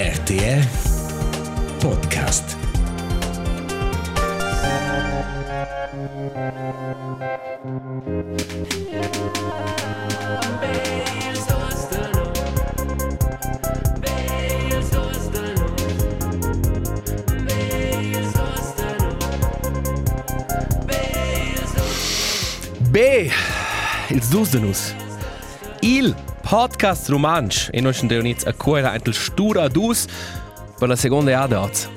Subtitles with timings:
[0.00, 0.62] RTR
[1.78, 2.56] Podcast.
[22.90, 22.96] B,
[24.10, 24.94] ils dus de nus.
[24.96, 25.09] Il
[26.50, 30.06] podcast romansch e noi nits a cuera entel stura dus
[30.78, 31.88] per la seconda adat.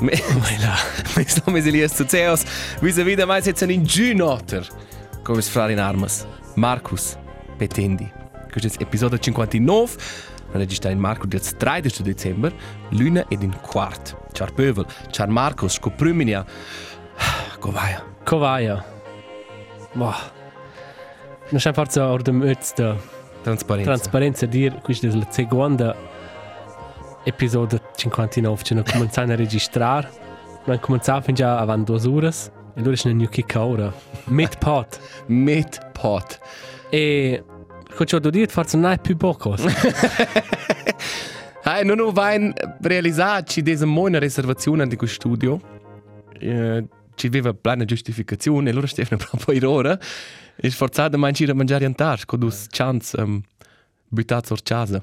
[0.00, 2.42] Mes elias zu ceos,
[2.80, 4.66] vis a vida mais jetzt in Junotter.
[5.22, 6.26] Come es frar in armas.
[6.56, 7.16] Marcus
[7.56, 8.10] Petendi.
[8.50, 9.96] Questo è episodio 59.
[10.54, 12.52] Registra in Marco del 13 dicember,
[12.88, 14.16] luna ed in quart.
[14.32, 16.44] Ciao Pövel, ciao Marcus, scopriminia.
[17.60, 18.04] Covaia.
[18.24, 18.84] Kovaja.
[19.92, 20.32] Boah.
[21.50, 22.74] Non c'è forza or de möts
[23.48, 23.90] Transparenza.
[23.90, 25.96] trasparenza dir questa è la seconda
[27.24, 30.10] episodio 59 che non cominciamo a registrare.
[30.66, 33.90] Non cominciamo fin già avanti due ore e allora c'è un new kick ora.
[34.24, 35.00] Mid pot.
[35.28, 36.38] Mit pot.
[36.90, 37.42] E
[37.94, 39.56] cosa ho detto forse non è più poco.
[41.64, 42.52] Hai, non ho vain
[42.82, 45.58] realizzato che desa mo una reservazione di questo studio.
[46.38, 49.98] Eh, ci aveva plena giustificazione, e allora Stefano proprio in ora.
[50.60, 53.40] E sforzato a mangiare a mangiare in tar, con due chance um,
[54.08, 55.00] buttati sur casa.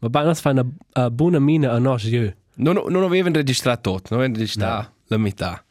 [0.00, 2.34] Ma bene, fa una, una buona mina a nos io.
[2.56, 5.64] Non, non avevano registrato tutto, non avevano registrato la metà.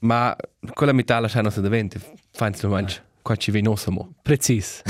[0.00, 0.34] Ma
[0.72, 2.00] quella metà lasciano se davanti,
[2.32, 2.96] fanno lo mangi.
[3.22, 4.14] Qua ci venosimo.
[4.22, 4.82] Precis.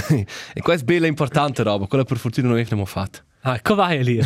[0.55, 3.21] e questa è bella importante roba, quella per fortuna non abbiamo fatto.
[3.41, 4.21] Ah, Kovaja lì.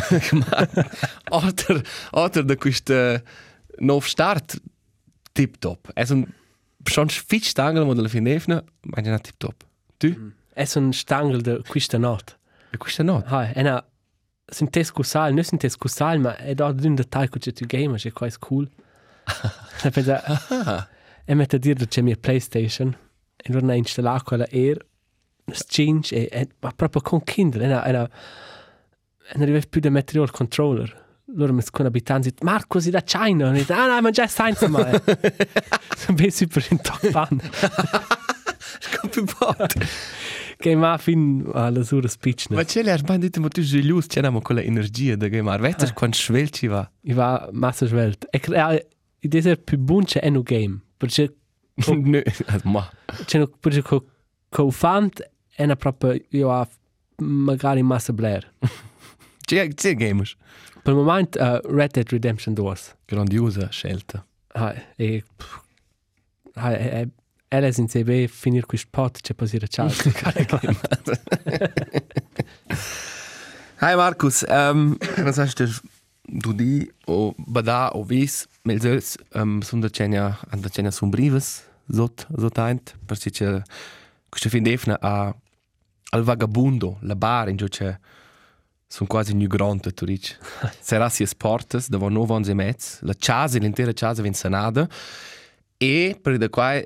[1.29, 3.21] Otter, otter da questo
[3.77, 4.61] nuovo start
[5.31, 5.91] tip top.
[5.93, 6.25] È un
[6.85, 9.65] schon fitch stangel modella finefna, ma è tip top.
[9.97, 10.31] Tu?
[10.53, 12.37] È un stangel de questa notte.
[12.69, 13.23] E questo no.
[13.25, 13.83] Hai, è una
[14.45, 18.37] sintesco sal, non sintesco sal, ma è da un dettaglio che tu gamer, è quasi
[18.39, 18.69] cool.
[19.83, 20.87] E pensa, Ah,
[21.25, 22.95] e mette a dire che c'è mia PlayStation,
[23.35, 24.85] e non ha installato quella Air,
[25.67, 29.81] change, e, e ma proprio con Kindle, e, una, e, una, e non arriva più
[29.81, 31.04] da mettere il controller.
[31.35, 34.91] Loro mi scono abitanti, Marco, si da China, e ah no, ma già senza mai.
[35.97, 37.41] Sono ben super in top fan.
[38.79, 39.73] Scopi pot.
[40.57, 42.49] Che ma fin alla sua speech.
[42.49, 45.59] Ma c'è le arbandite mo tu gelius, c'è namo quella energia da gamar.
[45.59, 46.89] Vetter quant schwelci va.
[47.01, 48.27] I va massa svelt.
[48.29, 48.71] E crea
[49.19, 50.79] i deser più bunce è un game.
[50.97, 51.35] Perché
[51.85, 52.21] Nö,
[52.63, 52.89] ma.
[53.25, 54.05] c'è no perché co
[54.49, 56.67] co fant è una proprio io ha
[57.17, 58.49] magari massa blair.
[59.45, 60.35] C'è c'è gamers.
[60.85, 62.75] Per il momento uh, Red Dead Redemption 2.
[63.07, 64.23] Grandiosa scelta.
[64.49, 65.23] Ah, e
[66.53, 67.09] ah, e
[67.47, 69.89] e è in CB finire questo pot c'è passare ciao.
[73.81, 75.65] Hi Markus, ähm, was hast du
[76.27, 81.63] du di o bada o vis melzels ähm, sunt da cenia an da cenia sombrives
[81.87, 83.59] zot zotaint perché c'è
[84.29, 85.35] questa fin defna a
[86.11, 87.99] al vagabundo la bar in gioce
[88.95, 90.33] sono quasi new grande tu dici
[90.79, 93.01] sarà si sportes da nove onze mezz.
[93.01, 94.87] La casa l'intera casa vin sanada
[95.77, 96.81] e per da qua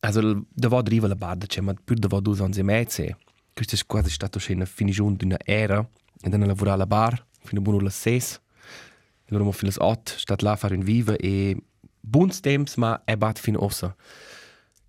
[0.00, 3.00] also da va driva la bar da c'è ma più da va due onze mezz
[3.00, 3.16] e
[3.52, 5.86] questo è quasi stato scena finigione di una era
[6.22, 8.40] e dann lavorare alla bar fino a buono le ses.
[9.26, 11.54] E loro mo fino alle ot stat là a fare un viva e
[12.00, 13.94] buons temps ma è bat fino ossa.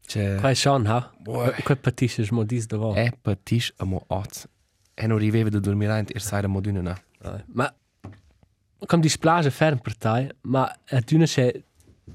[0.07, 1.11] C'è Quai schon, ha?
[1.21, 2.93] Quai patisce mo dis da va.
[2.93, 4.47] è patis a mo ot
[4.95, 6.97] e non riveve da dormire in er sai mo d'una
[7.53, 7.73] Ma
[8.85, 11.63] come displage ferm per te, ma a d'una c'è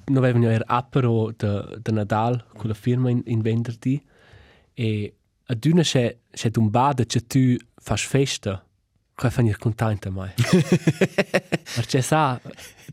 [0.05, 4.03] non avevano er apero de, de Nadal con la firma in, in venderti
[4.73, 5.15] e
[5.47, 8.65] a d'una c'è c'è un bade che tu fas festa
[9.15, 10.33] che fanno contenta mai.
[11.75, 12.41] Perché sa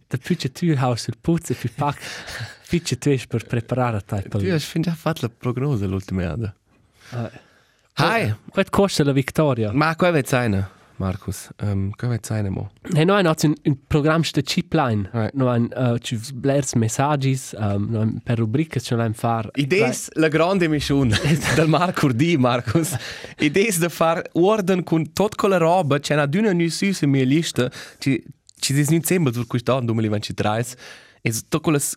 [0.08, 2.00] da più che tu haus sul puzzo più pac
[2.68, 6.56] più che tu per preparare te tu hast fin già fatto la prognosi l'ultima ada
[7.98, 9.72] hi Quet costa la vittoria.
[9.74, 13.78] ma qua vet sein Markus ähm, qua vet sein mo Hey, noi hanno un, un
[13.88, 15.10] programma de chipline.
[15.14, 15.34] Right.
[15.34, 19.50] Noi hanno uh, ci blers messaggi, um, noi per rubriche ce l'hanno far.
[19.56, 21.10] Idees la grande mission
[21.56, 22.96] del Marco di Marcus.
[23.40, 27.26] Idees da far ordine con tot quella roba, c'è una d'una nu su su mia
[27.26, 27.70] lista,
[28.00, 28.24] ci
[28.60, 30.66] ci dis nu sembra sur quest'anno 2023.
[31.22, 31.96] E to quelles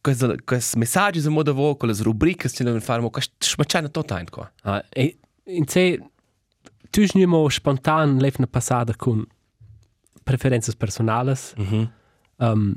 [0.00, 4.10] quelles quelles messaggi in modo vo, quelles rubriche che devono fare, ma quest smacciano tot
[4.12, 4.50] ein qua.
[4.62, 5.16] Uh, e
[5.48, 5.98] in se
[6.90, 9.26] tu non mo spontan lef na passata con
[10.22, 11.54] preferenze personales.
[11.56, 11.92] Mhm.
[12.36, 12.74] Um,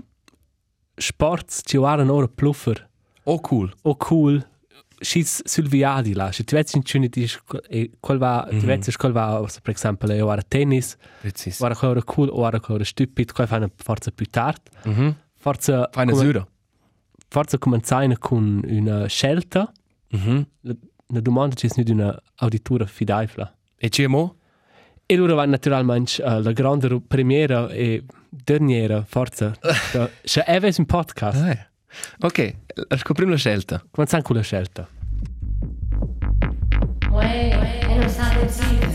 [0.96, 2.90] sports ci waren ora pluffer.
[3.24, 3.74] Oh cool.
[3.84, 4.50] O cool.
[5.02, 7.40] schis sul viadi là, se tu vedi in cuni dis
[7.70, 11.60] e qual va, tu vedi qual va, per esempio, io ora tennis, Precis.
[11.60, 14.62] ora ora cool, ora ora stupid, qual fa una forza più tard.
[14.86, 15.16] Mhm.
[15.38, 16.48] Forza Fai una sura.
[17.28, 19.72] Forza cominciare con una scelta.
[20.10, 20.46] Mhm.
[20.62, 20.76] La,
[21.12, 23.56] la domanda c'è di una auditura fidaifla.
[23.78, 24.36] E CMO?
[25.06, 29.52] E loro vanno naturalmente uh, la grande premiera e derniera forza.
[29.92, 31.68] Da- Se è un podcast, Ah, eh.
[32.22, 32.56] Ok,
[32.98, 33.84] scopriamo la scelta.
[33.92, 34.88] cominciamo con la scelta.
[37.12, 38.88] Uè, non sa decide.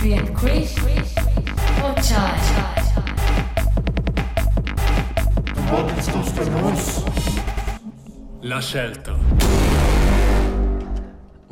[0.00, 0.68] Bien qui
[1.82, 2.94] o chai.
[8.42, 9.65] La scelta.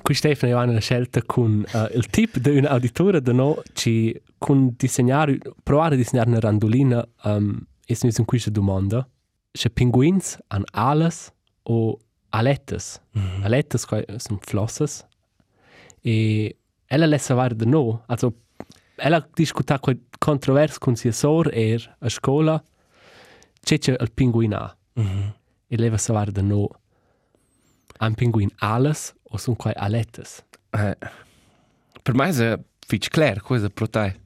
[0.04, 4.14] Qui Stefano Ioana la scelta con uh, il tip di un auditore da noi ci
[4.36, 9.08] con disegnare, provare a disegnare una randolina um, e se mi questa domanda.
[9.50, 11.98] Se pinguins hanno alas o
[12.28, 13.00] alettes.
[13.12, 13.44] Mhm.
[13.44, 15.06] Alettes quai sono flosses.
[16.02, 16.54] E
[16.84, 17.98] ella lessa var da noi.
[18.04, 18.34] Also,
[18.96, 22.62] ella discuta quei controvers con sia sor er a scuola.
[23.62, 24.76] C'è c'è il pinguin ha.
[24.96, 25.34] Mhm.
[25.66, 26.68] E leva savar da no.
[28.00, 30.44] Un pinguin alas o sono quai alettes?
[30.70, 30.96] Eh.
[32.02, 34.20] Per me è fitch clear cosa pro te.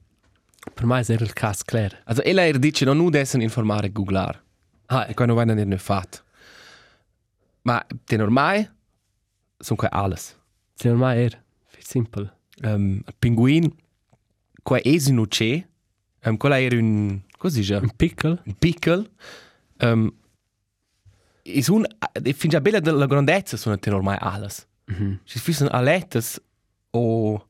[0.73, 1.97] Per me era il caso claro.
[2.05, 4.41] Also ella er dice non nu dessen informare googlar.
[4.87, 6.23] Ah, E quando vanno ne fat.
[7.63, 8.69] Ma te normai
[9.57, 10.35] sono qua alles.
[10.75, 11.43] se ormai era.
[11.71, 12.37] È simple.
[12.63, 13.73] Um, pinguin
[14.63, 15.65] qua esi nu c'è.
[16.25, 17.79] Um, quella era un così già.
[17.79, 18.41] Un piccolo.
[18.45, 19.07] un piccolo.
[19.79, 20.13] Um,
[21.43, 24.67] is un e fin già bella della grandezza sono te ormai alles.
[24.91, 26.39] Mm Si fissen alettes
[26.91, 27.45] o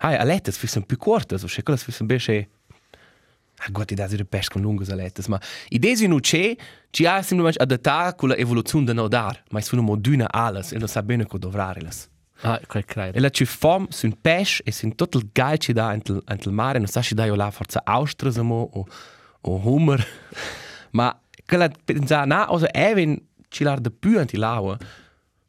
[0.00, 2.48] Hai alettes fissen più cortas, o se quelle fissen besche
[3.60, 6.54] Ah, Gott, da sind pers con lungas alettes, ma i desi nu c'è,
[6.90, 10.86] ci ha semplicemente adattare con l'evoluzione da no dar, ma sono moduna alles, e non
[10.86, 12.08] sa bene co dovrarles.
[12.42, 13.18] Ah, quel credo.
[13.18, 16.52] E la ci fom sun pes e sun tot il gal ci da entel entel
[16.52, 18.86] mare, non sa ci da io la forza austras mo o
[19.40, 20.06] o humor.
[20.92, 24.78] ma quella pensa na, also even ci lar de più anti laua.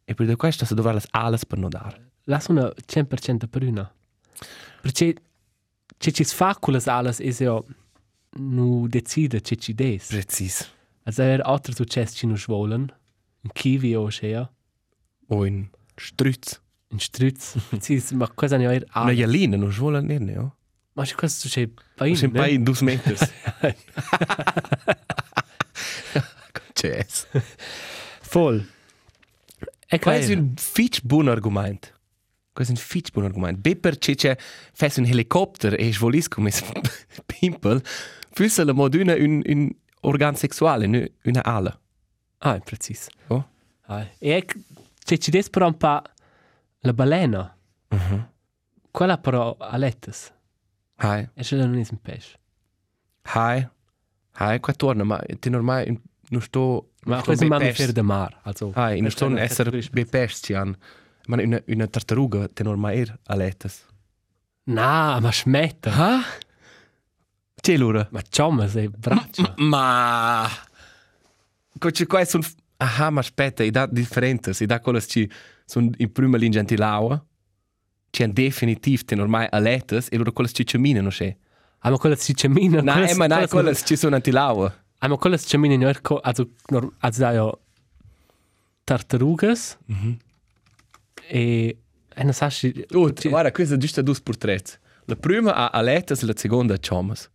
[0.10, 1.96] E per questo se dovrarles alles per no dar.
[2.24, 3.94] La sono 100% per una.
[4.82, 5.16] Perché
[6.00, 7.46] se ci fa con le alas e se
[8.32, 10.08] non decide che ci des.
[10.08, 10.68] Precis.
[11.04, 12.92] Also er altri successi ci non svolen.
[13.42, 14.52] Un kiwi o scea.
[15.28, 16.60] O in strutz.
[16.90, 17.56] Un strutz.
[17.70, 20.56] Precis, ma cosa ne ho er Una jalina, non vuole ne ne, oh.
[20.94, 23.22] Ma se questo c'è Ma pain, sin pai in dus meters.
[26.82, 27.28] Yes.
[28.32, 28.66] Voll.
[29.92, 31.94] E Questo è un fitch buon argument.
[32.54, 33.58] Questo è un fitch buon argument.
[33.58, 34.38] Beper c'è c'è
[34.74, 36.52] fes un helicopter e svolis come
[37.26, 37.82] pimpel.
[38.32, 39.70] Füsse la moduna un un
[40.02, 41.80] organ sexuale, nu- una ala.
[42.40, 43.10] Ah, è preciso.
[43.28, 43.48] Oh.
[43.88, 44.56] Ah, e ec,
[45.04, 46.02] se ci des però un pa
[46.82, 47.58] la balena,
[47.90, 48.30] Mhm.
[48.92, 50.32] quella però a lettes,
[50.98, 51.28] Hai.
[51.34, 52.38] e ce non è un pesce.
[53.24, 53.68] Hai.
[54.34, 56.00] Hai, qua torna, ma te normai
[56.30, 58.72] in- non sto Ma questo è un mammifero de mar, also.
[58.74, 60.76] Hai, non sto categoria be pesci an.
[61.28, 63.86] Ma una una tartaruga te normai er aletas.
[64.64, 65.92] No, ma smetta.
[65.92, 66.24] Ha?
[67.62, 68.08] C'è l'ora.
[68.12, 69.54] Ma cioma, sei braccia.
[69.58, 70.48] Ma
[71.78, 72.44] Coche qua sono
[72.82, 75.30] Aha, ma aspetta, i da differenti, i da quelle ci
[75.66, 77.22] sono in prima linea antilaua.
[78.10, 81.36] C'è un definitiv te ormai aletas e loro quelle ci camminano, non c'è.
[81.80, 82.82] Ah, ma si cemina.
[82.82, 84.74] No, eh, ma no, quelle ci sono antilaua.
[85.08, 86.50] Ma quella si cemina in orco, also,
[87.00, 87.60] also da io
[88.84, 89.78] tartarugas
[91.28, 91.78] e
[92.16, 94.74] e non sai se Oh, guarda, questa è giusto due portretti.
[95.06, 97.30] La prima ha aletas, la seconda ha chomas.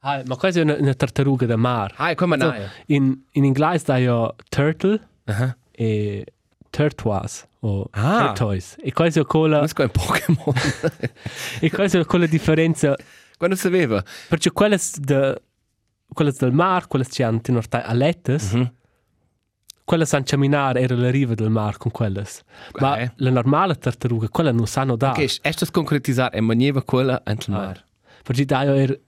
[0.00, 1.94] Ah, ma questa è una, una tartaruga da mar.
[1.96, 2.54] Ah, come So,
[2.86, 5.56] in in inglese da io turtle Aha.
[5.72, 6.24] e
[6.70, 8.26] turtles o Ah.
[8.26, 8.76] tortoise.
[8.80, 10.54] E questa è quella Questo è un Pokémon.
[11.60, 12.94] e questa è quella differenza
[13.36, 14.02] Quando si aveva?
[14.28, 15.42] perché quelle de
[16.14, 18.72] quelle del mar, quelle ci hanno tenuto a lettes, Mhm.
[19.84, 22.24] quelle sanno camminare era la riva del mar con quelle.
[22.80, 23.12] Ma Eh.
[23.16, 25.10] la normale tartaruga, quella non sanno da.
[25.10, 27.84] Ok, estas concretizzare e maniera quella anche il mar.
[28.22, 28.98] Perché da io er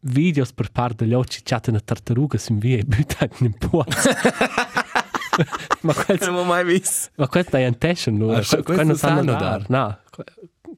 [0.00, 4.10] videos per parte degli occhi chatte una tartaruga sin via e buttata in pozzo.
[5.82, 7.10] ma questo Non ho mai visto.
[7.16, 8.30] ma questo è un test no.
[8.30, 9.64] Ah, questo Quello non sanno sanno dar.
[9.70, 9.98] No.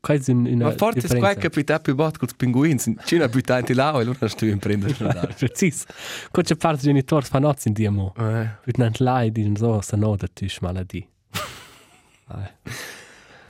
[0.01, 2.79] Questo è una Ma forse è qua capita più bot con i pinguini.
[3.05, 4.95] Ci hanno buttato là e allora sto in prendere.
[5.37, 5.85] Precis.
[6.31, 8.15] Quando parte genitori fanno nozze in diamo.
[8.17, 8.49] Eh.
[8.65, 11.07] Buttano lei di so sa no da tisch maladi.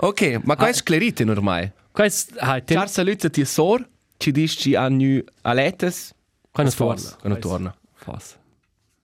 [0.02, 1.71] Ok, ma qua è sclerite ormai.
[1.92, 6.14] Questo ah, te Ciao saluto a ti sor, ci dici ci hanno aletes.
[6.50, 7.16] quando torna.
[7.21, 7.76] Quando torna.
[7.92, 8.38] Fos.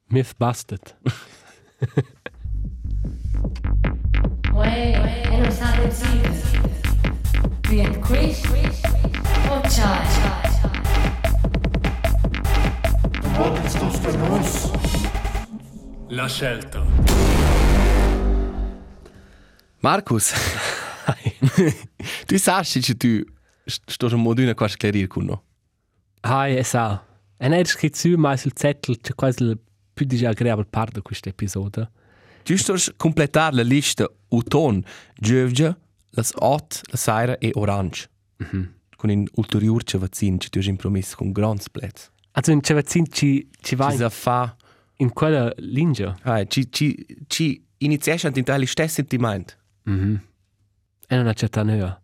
[0.08, 0.96] Myth busted.
[4.54, 6.45] Uè, e non sa decide.
[7.68, 8.42] Bien quiz
[9.48, 10.06] o chai?
[16.08, 16.84] La scelta.
[19.80, 20.32] Markus,
[22.26, 23.24] tu sai che tu
[23.64, 25.42] sto in modo una cosa chiarire con no.
[26.20, 27.04] Hai, e sa.
[27.36, 29.58] E ne scritto su, ma sul zettel c'è quasi il
[29.92, 31.90] più disagreabile parte di questo episodio.
[32.44, 34.82] Tu sto completar la lista uton,
[35.16, 35.76] giovge,
[36.16, 38.08] las ot, la saira e orange.
[38.96, 42.10] Con un ulterior cevazin che tu hai impromesso con grans plets.
[42.32, 44.56] Also in Cevazzin ci, ci va Ci in, sa fa,
[44.96, 46.14] in quella linea.
[46.22, 49.54] hai, ci ci ci iniziasci a tentare gli stessi sentimenti.
[49.84, 50.20] Mhm.
[51.08, 52.00] E non accetta nea.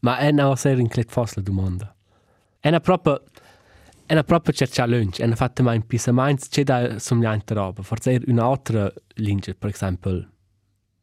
[0.00, 1.94] Ma è una serie in click fos la domanda.
[2.58, 3.22] È una proprio
[4.06, 7.52] è una proprio cerca lunch, è una fatta mai in pisa mainz c'è da somigliante
[7.54, 7.82] roba.
[7.82, 10.28] Forse è un'altra linea, per esempio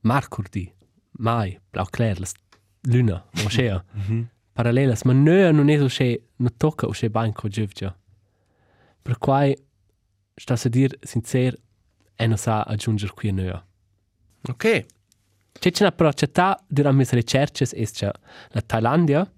[0.01, 0.74] Marcurdi,
[1.19, 2.25] mai, blau clair, la
[2.86, 3.84] luna, moscea.
[4.54, 7.96] Parallelas, ma nea non è usce, non tocca usce banco giovgia.
[9.01, 9.56] Per quai
[10.34, 11.58] sta a dir sincer
[12.15, 13.65] e non sa aggiungere qui nea.
[14.48, 14.86] Ok.
[15.60, 18.12] C'è una procetta durante le ricerche è che
[18.50, 19.30] la Thailandia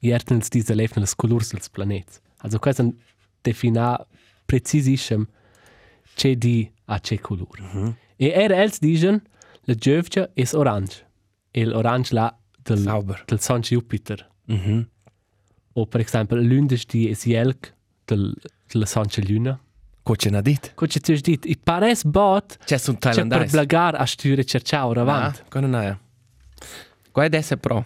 [0.00, 2.20] erten els diese leben les colors dels planets.
[2.38, 2.94] Also è
[3.42, 4.06] defina
[4.44, 5.26] precisissem
[6.14, 7.94] c'è di a c'è color.
[8.16, 9.22] E era els digen
[9.64, 11.04] la giovcia è orange.
[11.50, 12.38] E l'orange là
[12.74, 13.22] del, Sauber.
[13.26, 14.28] del Sun Jupiter.
[14.46, 14.88] Mhm.
[15.74, 18.34] O per esempio l'undes di è jelk del,
[18.70, 19.60] della Sun Luna.
[20.02, 20.72] Coche na dit.
[20.74, 21.48] Cosa ti ho detto?
[21.48, 23.50] I pares bot C'è un c'è per thailandese.
[23.56, 25.40] blagar a sture cerciare avanti.
[25.40, 25.98] Ah, con una.
[27.10, 27.84] Qua è adesso pro.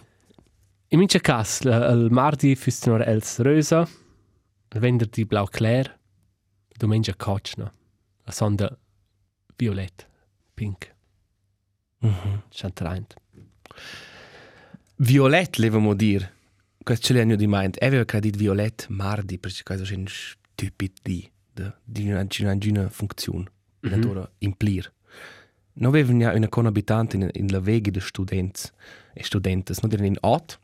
[0.89, 3.81] In mince cas, il mardi fustano els rosa,
[4.73, 5.97] il venerdì blau clair,
[6.77, 7.71] domenica cocina,
[8.25, 8.77] la sonda
[9.55, 10.07] violet,
[10.53, 10.93] pink,
[12.01, 12.43] Mhm.
[12.49, 13.15] chantraint.
[15.03, 16.31] Violet levamo dir.
[16.83, 17.77] Questo ce l'hanno di mind.
[17.79, 22.55] Aveva credit violet mardi, perché questo è un stupid di de di una di una,
[22.55, 23.51] di una funzione.
[23.79, 23.89] Mhm.
[23.89, 24.93] Natura implir.
[25.73, 28.71] Non aveva una conabitante in, in la veghi de students
[29.15, 30.59] e studentes, non erano in ot.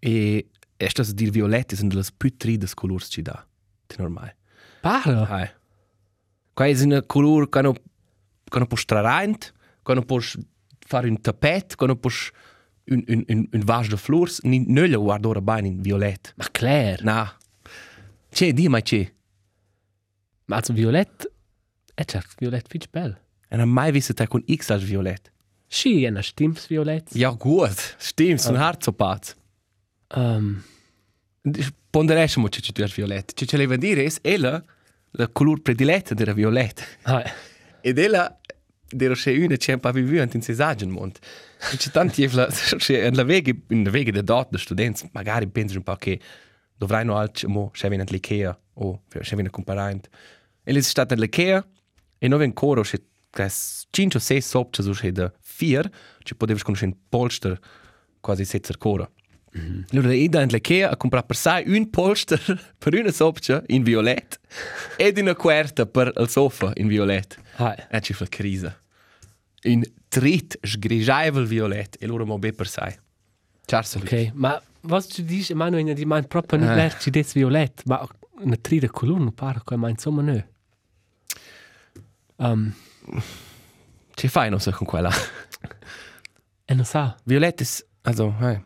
[0.00, 3.46] E estas dir violet sono delle più trides colors ci dà.
[3.86, 4.38] È normale.
[4.80, 5.24] Para!
[5.28, 5.48] Hai.
[6.52, 9.52] Qua è una color che non che non può straraint,
[9.84, 10.18] che non può
[10.80, 12.10] fare un tapet, che non può
[12.88, 16.32] un un un un vas de flors, ni nulla guarda ora bene in violet.
[16.36, 17.02] Ma clair!
[17.02, 17.36] Na.
[18.30, 19.12] C'è di mai c'è.
[20.46, 21.30] Ma also violet,
[21.94, 23.18] è certo, violet fitch bell.
[23.48, 25.32] E non mai visto te con X als violet.
[25.66, 27.14] Sì, è una stims violet.
[27.14, 29.34] Ja gut, stimmt, so ein Herz so paz.
[30.14, 30.62] Um,
[31.90, 33.32] Ponderesimo che tu hai violet.
[33.32, 34.62] Che ce leva dire es ella
[35.12, 36.98] la color prediletta della violet.
[37.02, 37.24] ah,
[37.80, 38.38] Ed ella
[38.88, 41.18] dero se una c'è po' vivuto in Cesagen mont.
[41.72, 45.06] E c'è tanti evla se in la vega in la vega de dot de students
[45.12, 46.20] magari pensano un po' che
[46.76, 50.08] dovranno altri mo se viene all'Ikea o se viene comparant.
[50.62, 51.66] E le stata all'Ikea
[52.18, 55.90] e non ancora se cas 5 o 6 sopra su se da 4
[56.22, 57.58] ci potevi conoscere un polster
[58.20, 58.74] quasi senza
[59.56, 59.84] ancora.
[59.92, 64.38] Allora io in l'Ikea a comprare per sé un polster per una sopra in violet
[64.96, 67.36] ed una quarta per il sofa in violet.
[67.56, 68.70] ah, E ci fa crisi.
[69.64, 72.98] Un trit sgrigiavel violet e loro mo be per sé.
[73.64, 74.30] Charles ok.
[74.34, 76.64] Ma was tu dici, ma non è di man proprio Eh.
[76.64, 78.06] non è ci des violet, ma
[78.38, 80.44] una trida colonna para come ma insomma no.
[82.38, 82.72] Um,
[84.14, 85.10] Ci fai non so con quella.
[86.64, 87.16] e non sa.
[87.24, 88.62] Violet is also, hey.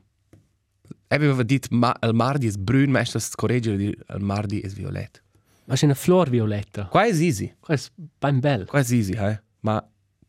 [1.13, 5.23] Aveva ma il mardi is brun, ma sta scorreggere di il mardi is violet.
[5.65, 6.87] Ma c'è una flor violetta.
[6.87, 7.55] Qua è easy.
[7.59, 8.65] Questo è ben bello.
[8.65, 9.39] Qua è easy, hey.
[9.61, 9.85] Ma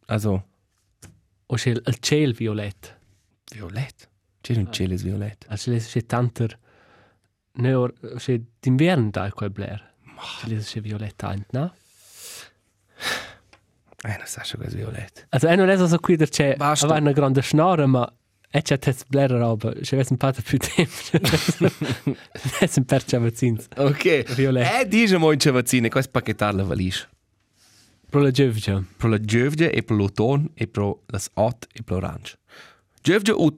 [0.07, 0.45] also
[1.51, 2.87] O c'è il cielo violetto.
[3.51, 4.09] violet.
[4.39, 5.45] C'è un cielo is violet.
[5.49, 6.47] Also c'è tanto...
[7.53, 9.93] No, c'è d'inverno da quel blair.
[10.45, 11.73] C'è c'è violetta, no?
[14.03, 15.27] Eh, non sa che è violet.
[15.29, 16.87] Also è non è so qui c'è Basta.
[16.87, 18.11] aveva una grande schnora, ma
[18.51, 19.71] è c'è test blair roba.
[19.71, 21.25] C'è un po' più tempo.
[22.59, 23.67] È un per ciavazzins.
[23.77, 24.33] Ok.
[24.35, 24.81] Violet.
[24.81, 27.07] Eh, dice mo in cevazzine, qua è spacchettare la valigia.
[28.09, 28.83] Pro la giovja.
[28.97, 32.35] pro la giovge e pro l'auton e pro las ot e pro orange.
[33.01, 33.57] Giovge o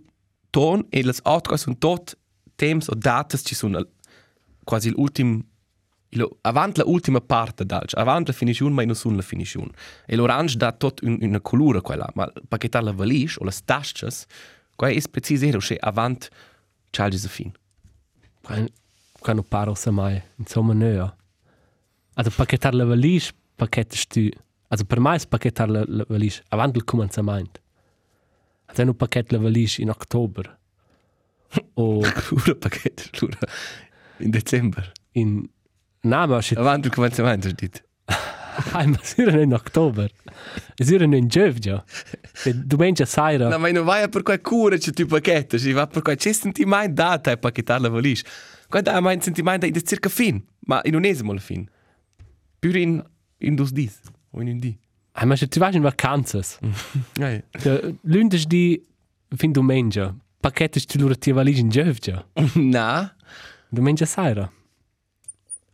[0.52, 2.16] ton e las ot qua sono tot
[2.56, 3.84] temps o datas ci sono
[4.64, 5.44] quasi l'ultim
[6.42, 9.68] avant la ultima parte d'alc, avant la finition ma non sono la finition.
[10.06, 13.64] E l'orange dà tot un, una colura quella, ma pacchettar la valigia o las
[14.84, 16.30] qua è precisero che avant
[16.92, 17.52] c'algi sa fin.
[19.20, 20.22] Quando paro sa mai.
[20.36, 21.16] Insomma, no.
[22.16, 24.30] Also pacchettar la valigia, pacchettas tu.
[24.68, 26.42] Also per me è pacchettar la, la valigia.
[26.50, 27.62] Avanti il cominciamento.
[28.66, 30.58] Hat un paquet la valish in Oktober.
[31.76, 33.38] O Lura paket, lura.
[34.18, 34.92] In Dezember.
[35.12, 35.48] in
[36.02, 36.58] Na, ma shit.
[36.58, 37.56] Avanti il commencemento, hai
[38.74, 40.10] Ai, ma sira in Oktober.
[40.76, 41.84] Sira in Giovgia.
[42.54, 43.50] Domenica saira.
[43.50, 46.34] No, ma non vai per quel cura c'è tu pacchetto, si va per quel c'è
[46.34, 48.28] sentimento data e pacchettare la valigia.
[48.68, 51.68] Quando hai mai sentimento è circa fin, ma in un esimo alla fin.
[52.60, 53.04] Più in
[53.40, 54.00] in dos dis
[54.32, 54.78] o in un di.
[55.12, 56.60] Ai, ma shit, tu vas in vacanzas.
[57.20, 57.44] Eh.
[58.02, 58.82] Lundes di
[59.36, 60.16] fin domenica.
[60.40, 62.26] Paquet ist lura tia valish in Giovgia.
[62.56, 63.16] Na,
[63.70, 64.52] Domenica saira.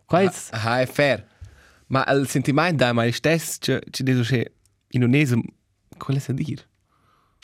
[0.05, 0.50] Quais?
[0.51, 1.25] ah, è fair.
[1.89, 4.51] Ma il sentimento da mai stesso c'è c'è detto che
[4.89, 5.43] in un esimo
[5.98, 6.65] quale sa dir?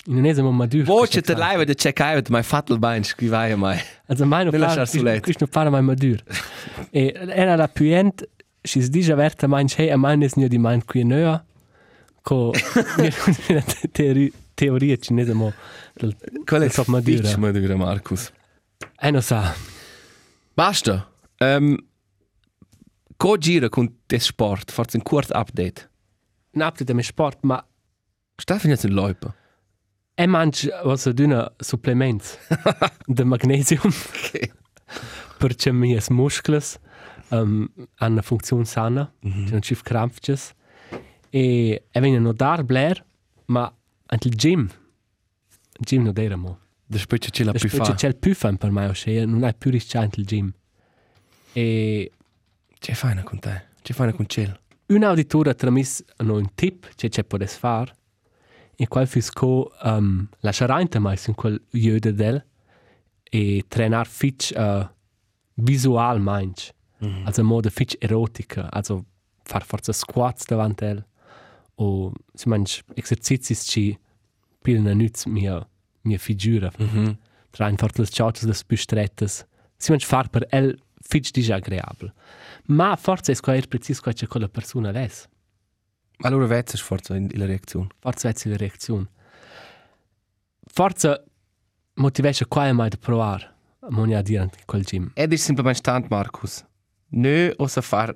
[0.08, 0.84] In un esimo madur.
[0.84, 3.80] Voce te live de check out my fatal bind scrivai mai.
[4.08, 5.22] Also meine Ne lasciar sulet.
[5.22, 6.22] Questo para mai madur.
[6.92, 8.24] e era la puent,
[8.64, 11.44] si si dice averta mein hey, a mein is nur die mein qui nöa.
[12.22, 12.52] Co
[13.94, 15.54] teoria teoria cinese mo
[15.94, 17.24] del Quale Top Madura.
[17.24, 18.32] Fitch Madura Marcus.
[19.02, 19.56] Eh no sa.
[20.56, 21.08] Basta.
[21.42, 21.78] Um,
[23.18, 25.90] Co gira con te sport, forse un kort update.
[26.52, 27.66] Napte dem sport, ma
[28.38, 29.34] Stefan jetzt in Leupe.
[30.18, 32.38] e manch was dünne supplements
[33.08, 34.52] de magnesium Okay.
[35.38, 36.80] perché mias muscles
[37.32, 39.52] um, hanno funzione sana, mm -hmm.
[39.52, 40.54] non ci krampfjes.
[41.30, 43.04] E e vengono no dar blair,
[43.48, 43.74] ma
[44.06, 44.70] anche il gym.
[45.80, 46.60] Il gym non era mo.
[46.88, 47.94] Después c'è la più fa.
[47.96, 50.54] c'è il più fan per me, ossia non hai più risciante il gym.
[51.54, 52.12] E
[52.86, 53.64] C'è fine con te.
[53.82, 54.60] C'è fine con cielo.
[54.90, 57.92] un auditore ha tramis no un tip che c'è podes far.
[58.76, 62.46] E qual fisco um, lasciare in mais in quel jöde del
[63.24, 64.88] e trenar fitch uh,
[65.56, 66.72] visual manch.
[67.04, 67.26] Mm.
[67.26, 69.04] Also modo fitch erotica, also
[69.46, 71.04] far forza squats davant el
[71.78, 73.98] o si manch exercitis ci
[74.62, 75.68] pilna nütz mia
[76.04, 76.72] mia figura.
[76.78, 77.18] Mm -hmm.
[77.50, 79.44] Train forza le charts des bistrettes.
[79.76, 82.14] Si manch far per el fitch disagreabel.
[82.66, 85.28] Ma forza es quaer precis qua c'è quella persona les.
[86.24, 87.88] Allora vezza forse in la reazione.
[88.00, 89.10] Forza vezzi la reazione.
[90.66, 91.24] Forza
[91.96, 93.54] motivesce qua mai da provar.
[93.90, 95.12] Monia dire quel gym.
[95.14, 96.66] Ed è semplicemente stand Marcus.
[97.10, 98.14] Ne osa far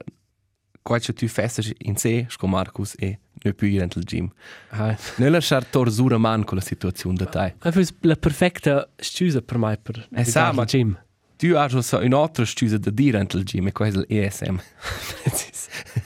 [0.81, 4.31] qual c'è tu festa in sé, sco Marcus e ne più ir il gym.
[4.69, 4.97] Ah.
[5.17, 7.55] Ne lasciar torsura man con la situazione da te.
[7.59, 10.97] È la perfetta scusa per me per il gym.
[11.39, 14.59] Tu hai già un'altra scusa da dire il gym e è l'ESM.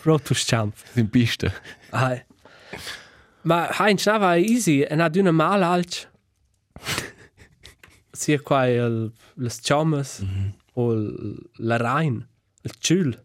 [0.03, 0.75] Road to Champ.
[0.93, 1.51] In pista.
[1.89, 2.23] Ah.
[3.41, 6.07] Ma hein schnava easy e na d'una mal alch.
[8.11, 10.51] Sia qua il les chamas mm -hmm.
[10.73, 10.93] o
[11.57, 12.27] la rain,
[12.61, 13.19] il chul.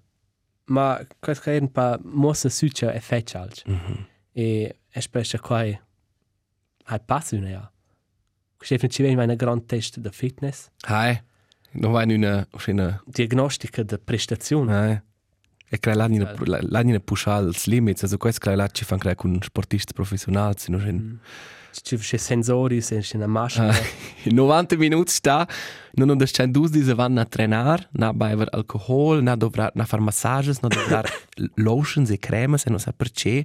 [0.64, 3.68] Ma questo è un pa mossa succia e fetch alch.
[3.68, 4.06] Mm -hmm.
[4.32, 7.72] E è specie qua hai passo una ja.
[8.60, 11.20] Stefan ci veni una gran test de fitness, Hai.
[11.80, 12.46] Non vai una...
[12.66, 14.76] una diagnostica de prestazione.
[14.76, 15.00] Hai.
[15.70, 19.92] E che l'anni l'anni pushal limits, also questo che l'anni ci fan creare con sportisti
[19.92, 21.20] professionali, no gen.
[21.70, 23.72] Ci c'è sensori, c'è una maschera.
[24.24, 25.46] In 90 minuti sta,
[25.92, 30.00] non ho c'è dus di vanno a trenare, na bever alcohol, na dovrar na far
[30.00, 31.10] massages, na dovrar
[31.56, 33.44] lotions e cremes, e non sa perché.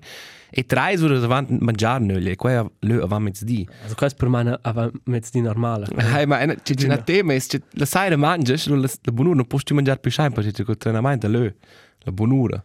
[0.49, 3.67] E tre ore davanti mangiare noi, e qua lo avamo mezz'dì.
[3.81, 5.87] Also questo per me è mezzo normale.
[5.95, 9.73] Hai, ma c'è c'è una tema, è la sera mangias, la la buonura non posso
[9.73, 11.51] mangiare più sempre, perché c'è col treinamento lo,
[11.99, 12.63] la buonura.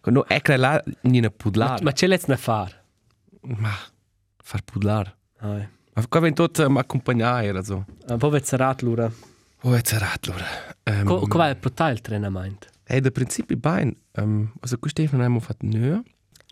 [0.00, 1.82] Quando è che là non è pudlare.
[1.82, 2.80] Ma c'è l'etna far.
[3.40, 3.76] Ma
[4.46, 5.16] far pudlare.
[5.38, 7.84] Ah, Ma qua ven tot um, accompagnare, also.
[8.08, 9.10] Un po' vezzarat l'ora.
[9.62, 10.46] Oh, è zerrat allora.
[10.84, 12.68] Um, Co Come è portato il treinamento?
[12.84, 13.96] Ey, der Prinzip ist bein.
[14.12, 16.02] Um, also, gut, Stefan, einmal fährt nö.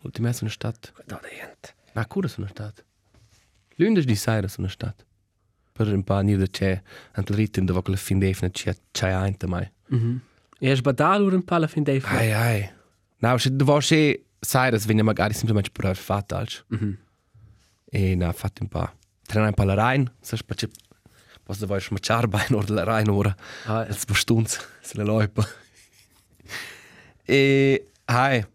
[0.03, 0.91] Und die meiste eine Stadt.
[1.07, 1.73] Da niente.
[1.93, 2.83] Na, cura su una Stadt.
[3.77, 5.05] Lünde di sera su una Stadt.
[5.71, 6.81] Per un paar nieder c'è,
[7.13, 9.69] anche il ritmo dove quella fin defna c'è c'è anche mai.
[9.87, 10.19] Mhm.
[10.59, 12.69] E è sbadato l'ora un po' alla fin dei Ai, ai.
[13.19, 16.63] Na, se devo se sera, wenn ja magari semplicemente per aver fatto altro.
[16.67, 16.91] Mhm.
[16.91, 17.04] E
[18.15, 18.89] na, fatto un po'.
[19.25, 20.69] Trena un po' la Rhein, se spacce.
[21.43, 23.35] Posso devo smacciare bein oder la Rhein ora.
[23.65, 25.47] Ah, Als bestunds, se le loipa.
[27.23, 28.45] e hai,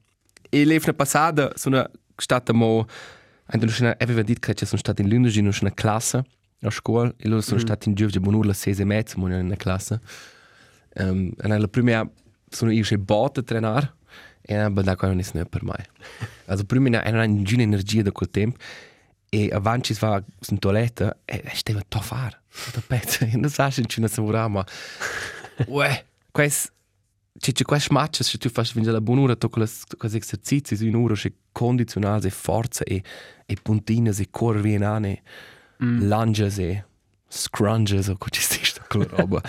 [0.49, 2.87] e l'evna passata sono stata mo
[3.53, 6.25] Anche non aveva detto che sono stato in Lundesi in una classe
[6.63, 7.65] a scuola e loro sono mm.
[7.65, 10.01] stati in Giovgia Bonur, sei e mezzo, in una classe.
[10.95, 12.09] Um, e la prima
[12.49, 13.95] sono io che botte a trenare
[14.43, 15.87] e non da quello non è per me.
[16.47, 18.59] Also prima era una energia da quel tempo
[19.31, 22.41] e avanti si va in toiletta e stava a fare.
[22.75, 24.65] Da pezzo, e non sai se ci ne saprà, ma...
[25.67, 26.73] Uè, questo...
[27.39, 29.71] C'è c'è queste matches, se tu fai venire la buon'ora, tu quelle
[30.03, 33.03] esercizi in un'ora, c'è condizionale, c'è forza e,
[33.47, 35.19] e puntine, e corri in anni.
[35.83, 36.09] mm.
[36.09, 36.85] lunges e
[37.29, 39.41] scrunges o cosa ci sta quella roba.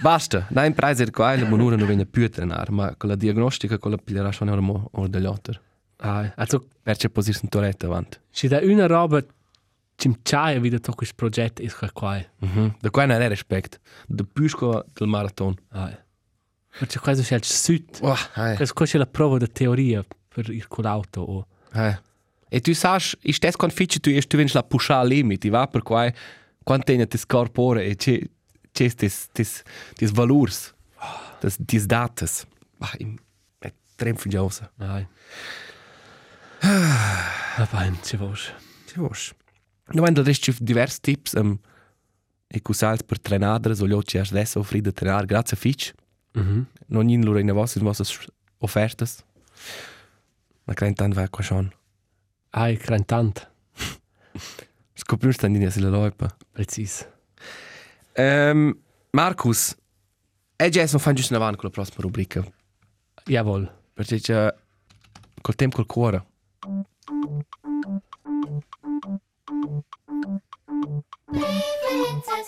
[0.00, 3.16] Basta, dai in preise qua, la monura non viene più a trenare, ma con la
[3.16, 5.58] diagnostica con la pigliarà schon ormo o degli altri.
[6.04, 8.18] Ah, also, Perché posirsi in torretta avanti.
[8.30, 9.24] se da una roba
[9.96, 12.16] ci c'hai wieder to questo progetto è qua.
[12.16, 12.74] -hmm.
[12.80, 13.78] Da qua non è rispetto.
[14.08, 15.54] Da pisco del marathon.
[15.70, 15.96] Ah.
[16.78, 17.98] Perché questo c'è il sud.
[18.00, 18.56] Oh, hey.
[18.56, 21.96] Questo è la prova di teoria per ir con l'auto o hey.
[22.48, 25.82] E tu sai, i stessi confici tu tu vens la pusha al limite, va per
[25.82, 26.12] qua
[26.62, 28.20] quanto tiene tes corpore e c'è
[28.72, 29.62] c'è tes tes
[29.94, 30.74] tes valors.
[31.40, 32.44] Das tes datas.
[32.78, 33.16] Ah, im
[33.58, 34.70] è trem fugiosa.
[34.76, 35.06] Nein.
[36.64, 38.52] Ah, beim ci vos.
[38.86, 39.32] Ci vos.
[39.92, 41.58] No wenn da rest divers tips um,
[42.46, 45.92] e cusals per trenadre so lioci adesso offri de trenar grazie fitch.
[46.34, 46.66] Mhm.
[46.86, 48.26] Non in loro in vostre vostre
[48.58, 49.24] offertas.
[50.64, 51.72] Ma credo tanto va qua schon.
[52.50, 53.50] Ai crantant.
[54.94, 56.36] Scopriamo sta in la loipa.
[56.52, 57.06] Precis.
[58.16, 58.78] Um,
[59.10, 59.74] Marcus,
[60.56, 62.44] e già non fanno giusto in avanti con la prossima rubrica.
[63.24, 63.80] Jawohl.
[63.94, 64.54] Perché c'è
[65.40, 66.26] col tempo col cuore.
[66.62, 66.94] Vivenzas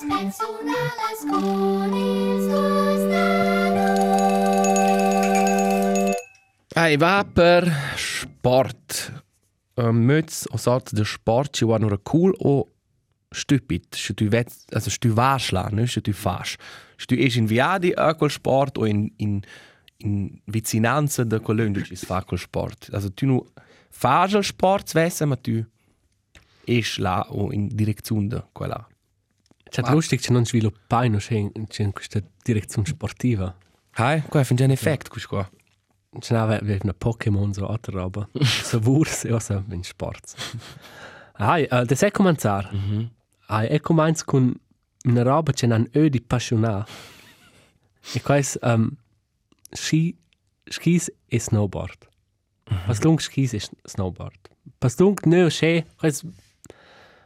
[0.08, 3.24] personalas conis nostra
[6.76, 9.12] Ei, va per sport.
[9.74, 12.68] Um, Möts o sort de sport ci vanno cool o
[13.30, 13.94] stupid.
[13.94, 16.56] Se tu vet, also se tu vas la, ne, se tu fas.
[16.96, 19.42] Se tu es in viadi a quel sport o in in
[19.96, 22.88] in vicinanza de quel lungo ci fa quel sport.
[22.92, 23.44] Also tu nu
[23.94, 25.64] fas il sport svesse, ma tu
[26.66, 28.86] es la o in direzione de quella.
[29.70, 31.34] C'è lustig che non sviluppai no c'è
[31.82, 33.54] in questa direzione sportiva.
[33.96, 35.48] Hai, qua fin già un effect cus qua.
[36.18, 38.28] C'è una una Pokémon so altra roba.
[38.40, 40.34] so wurs e osa in sport.
[41.38, 42.72] Ai, uh, das è cominciar.
[42.72, 43.10] Mhm.
[43.48, 44.54] Ai, è cominciar con
[45.04, 46.86] una roba che non è di passionà.
[48.14, 48.90] E quais um,
[49.70, 50.16] ski
[50.68, 52.08] skis e snowboard.
[52.64, 54.50] Pas lung skis e snowboard.
[54.80, 56.24] Pas lung ne c'è quais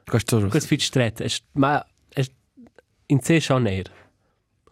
[0.08, 1.20] Questo quais fit stret.
[1.20, 1.84] Es ma
[2.16, 2.30] es
[3.06, 3.84] in se schon er.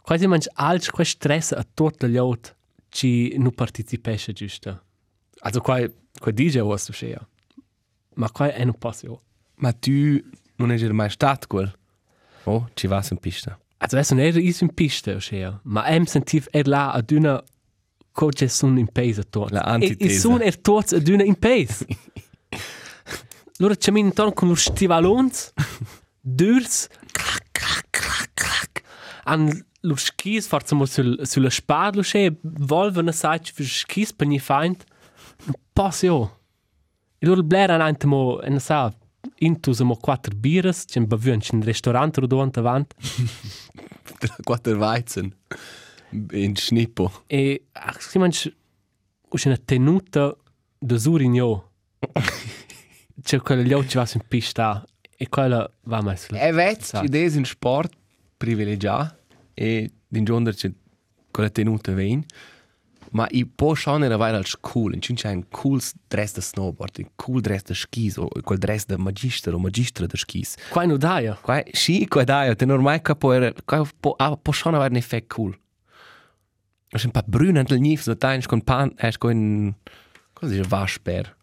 [0.02, 2.54] Quasi manch alts quais stress a tot de lot
[2.90, 4.80] ci nu participesce giusto.
[5.40, 7.26] Also quai quai DJ was du schea.
[8.14, 9.22] Ma quai è nu passio.
[9.56, 10.20] Ma tu
[10.56, 11.72] non è mai stato quel.
[12.44, 13.58] Oh, ci vas in pista.
[13.78, 17.42] Also es non era is in piste schea, ma em sentiv er la ad una
[18.16, 19.50] coche sun in pace a tot.
[19.50, 20.20] La E antitesa.
[20.20, 21.84] sun er tots ad una in pace.
[23.58, 25.52] Loro c'è min ton con lo stivalons,
[26.20, 28.82] durs, clac, clac, clac, clac.
[29.24, 29.48] An
[29.80, 34.38] lo skis forza mo sul, sulla spad lo sche, volvano sai für skis per ni
[34.38, 34.82] feind.
[35.46, 36.40] Un passio.
[37.18, 38.92] E loro bler an ante mo, e ne sa,
[39.38, 42.94] intus mo quattro bires, c'è un bavun, c'è un ristorante rodont avant.
[44.44, 45.32] Quattro Weizen.
[46.10, 47.24] In Schnippo.
[47.26, 48.52] E ach, si manch
[49.28, 50.34] us una tenuta
[50.78, 51.70] de Surigno.
[53.22, 54.84] C'è quella gli occhi va in pista
[55.16, 56.40] e quella va mai sulla.
[56.40, 57.04] E vet, Esatto.
[57.04, 57.92] ci des in sport
[58.36, 59.16] privilegiato
[59.54, 60.70] e din giorno c'è
[61.30, 62.24] quella tenuta vein.
[63.12, 66.98] Ma i po schon era vai als cool, in c'è un cool dress da snowboard,
[66.98, 70.56] un cool dress da skis o quel dress da magister o magistra da skis.
[70.70, 71.34] Qua no daia.
[71.40, 74.90] Qua sì, qua dai, te normai che po era qua po ah, po schon avere
[74.90, 75.56] un effekt cool.
[76.96, 79.76] Es un pa brun antel nif so tain con pan, es con
[80.32, 81.34] cosa dice vasper.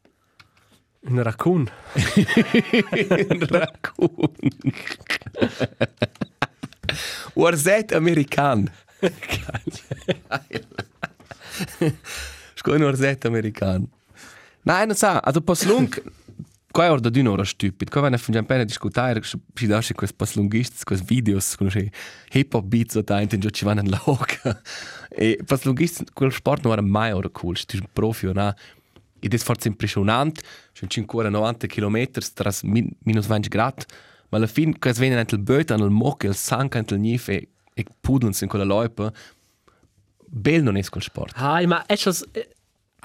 [1.05, 1.67] Un raccoon.
[3.29, 4.33] Un raccoon.
[7.35, 8.65] Orzet american.
[12.55, 13.91] Sco un orzet american.
[14.65, 15.65] Nein, non sa, also pas
[16.73, 17.89] lung, qua è orda d'un'ora stupid.
[17.89, 21.91] Qua vanno a fingere appena discutare, si dasce questi pas lungisti, questi videos, con questi
[22.33, 24.61] hip hop beats, o tain, già ci vanno in loca.
[25.15, 28.55] E pas lungisti, quel sport non era mai ora cool, tu un profi o na.
[29.19, 30.41] E das forse impressionant,
[30.73, 33.85] schon 590 km, tras min, minus 20 grad,
[34.29, 36.99] ma alla fin, quasi viene anche il böt, anche il mock, il sank, anche il
[36.99, 39.13] nif, e, e pudeln in quella loipa,
[40.25, 41.33] bel non è quel sport.
[41.37, 42.13] Hai, ma è schon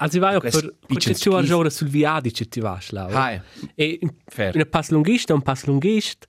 [0.01, 1.51] Also ich war ja per queste due skis.
[1.51, 3.07] ore sul viadi che ti vas là.
[3.07, 3.41] Hai.
[3.75, 4.55] E Fair.
[4.55, 6.25] un pass lunghista, un pass lunghista.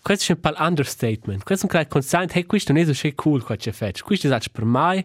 [0.00, 1.42] Questo è un po' understatement.
[1.44, 4.02] Questo è un klein consent, hey, questo non è so cool qua c'è fetch.
[4.02, 5.04] Questo è anche per me,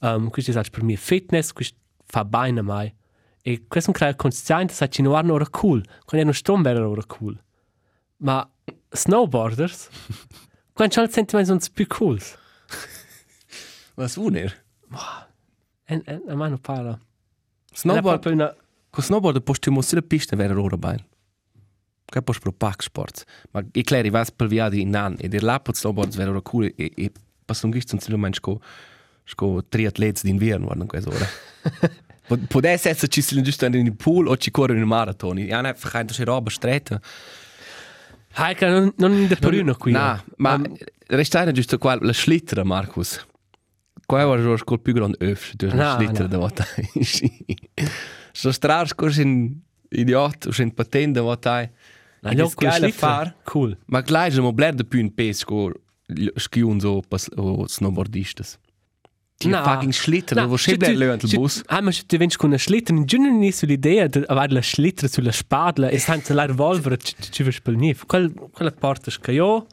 [0.00, 2.94] um, questo è anche per mia fitness, questo fa bene a me.
[3.40, 5.84] E questo è un klein consent, sa ci non hanno ora cool.
[5.84, 7.40] Quando è uno stom era ora cool.
[8.18, 8.48] Ma
[8.90, 9.88] snowboarders,
[10.72, 12.20] quando c'hanno il sentimento sono più cool.
[13.94, 14.64] Was wunder?
[15.84, 16.98] E, e, a me non parla.
[17.74, 18.54] Snowboard, È proprio una...
[18.90, 21.06] con snowboard posti mo sulla pista vera ora bene.
[22.04, 23.24] che poi pro pac sports.
[23.52, 26.92] Ma è chiaro, vas per via di nan e der lapot snowboards vero cool e
[26.94, 27.10] e
[27.44, 28.60] pas un gisto non mens co
[29.24, 31.26] sco triatleti d'inverno guarda questa ora.
[32.48, 35.46] Può essere se ci si giusto in il pool o ci corrono in maratoni.
[35.46, 37.00] Ja, ne, vergeet se roba stretta.
[38.34, 39.92] Hai che non, non in de peruna qui.
[39.92, 40.60] Na, ma
[41.08, 43.26] restare giusto qua la slittra, Marcus.
[44.12, 46.32] Qua var jo skol più grand öf, du Na, la slittra na.
[46.34, 46.66] da vota.
[48.36, 51.22] Så strars kurs in idiot, us in patent da.
[52.22, 53.00] Na, jo, is quel geile slittra.
[53.00, 53.32] far.
[53.48, 53.72] Cool.
[53.88, 55.70] Ma gleich mo bler de più pes sco
[56.36, 58.58] skiun so pas o snowboardistas.
[59.40, 59.64] Die Na.
[59.64, 61.62] fucking slittra, wo schön bler lönt il bus.
[61.66, 64.52] Ah, ma se tu vens con una slittra, in giù non è sull'idea di avere
[64.52, 68.04] la slittra sulla spadla e senza la revolver ci, ci veš pel nif.
[68.04, 69.66] Quel, quella porta che io,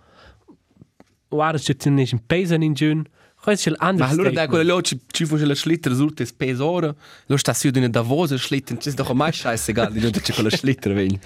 [1.27, 3.03] guarda se tu non è in in giù,
[3.49, 4.35] questo è Ma allora l'understatement.
[4.35, 6.93] da quella lo ci ci fu la slittra sulta spes ora.
[7.25, 10.49] Lo sta su di una Davos slittra, ci doch mai scheißegal, die non c'è quella
[10.49, 11.19] slittra vegn.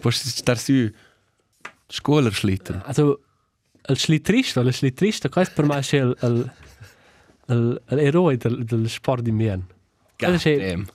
[0.00, 0.90] Poi star su
[1.88, 2.82] scuola slittra.
[2.84, 3.20] Also,
[3.88, 6.52] il slittrista, la slittrista, questo per me è il, il,
[7.48, 9.66] il, l'eroe del, del sport d'inverno.
[10.16, 10.56] Quello è...
[10.56, 10.86] Damn.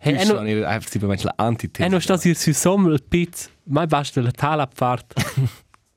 [0.00, 1.82] Hey, Hey, e no, no, è einfach per me la antitesi.
[1.82, 5.12] e non sto hier su sommel, il pizz, mai basta la talabfahrt.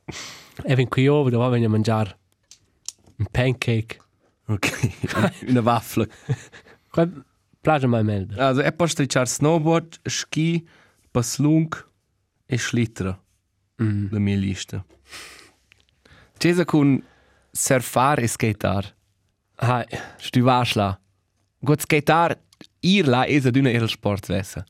[0.65, 2.17] e ven qui io, dove vengo a mangiare
[3.17, 4.00] un pancake.
[4.51, 4.67] Ok.
[5.47, 6.09] Una Waffel.
[6.91, 7.23] Quel
[7.61, 8.41] piace mai meglio.
[8.41, 10.67] Also, è posto di snowboard, ski,
[11.11, 11.85] paslung
[12.45, 13.17] e slittra.
[13.81, 14.07] Mm.
[14.11, 14.85] La mia lista.
[16.37, 17.01] Cesa con
[17.51, 18.95] surfar e skatar.
[19.55, 19.85] Hai,
[20.17, 20.99] Stu vasla.
[21.59, 22.37] Gut skatar,
[22.81, 24.65] ir la es ad una el sport vessa.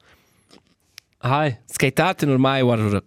[1.21, 3.01] hai, Skatar normai war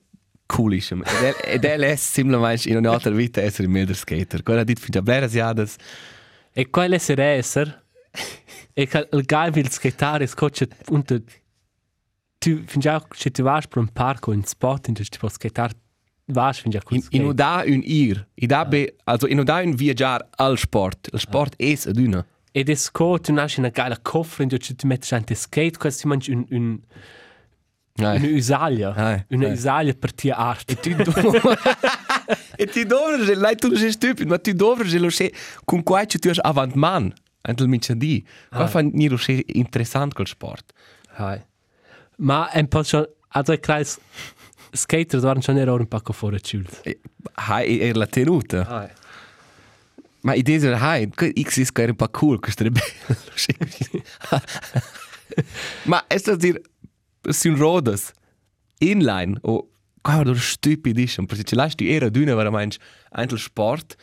[0.46, 1.02] coolischem.
[1.44, 4.42] Ed el es simplemente in un'altra vita essere milder skater.
[4.42, 5.76] Quella dit fin blera siadas.
[6.54, 7.84] E quel essere esser,
[8.72, 11.22] e che il gai vil skattare scoccia unter
[12.38, 15.74] tu fin già se tu vas per un parco in spot in tu puoi skattare
[16.26, 18.26] vas fin già con In, in da un ir.
[18.34, 21.08] I da be, also in da un viaggiar al sport.
[21.12, 22.24] Il sport es ad una.
[22.52, 26.00] ed è sco tu nasci una geile koffer in tu ti metti gente skate questo
[26.00, 26.78] si mangi un un
[27.96, 28.22] Nein.
[28.22, 29.52] una usaglia Hai, una hai.
[29.52, 30.90] usaglia per tia art Tu
[32.56, 35.32] e ti dovres, lei tu sei stupido, ma tu dovres lo se
[35.64, 37.12] con quai tu has avant man.
[37.46, 38.24] Antel mi c'è di.
[38.48, 40.72] Qua fa ni lo se interessant col sport.
[41.16, 41.40] hai
[42.16, 43.98] ma un po' schon also kreis
[44.72, 47.00] skater waren schon era un pacco fuori ciult E-
[47.34, 48.64] Hai er la tenuta.
[48.66, 48.88] hai
[50.22, 51.10] Ma idea è hai,
[51.42, 54.02] x is che era un po' cool, è bello.
[55.84, 56.60] Ma è sta dir
[57.30, 58.12] sin rodas
[58.78, 59.68] inline o
[60.04, 62.76] qua do stupidissimo, perché ce lasci era d'una veramente
[63.12, 63.96] antel sport.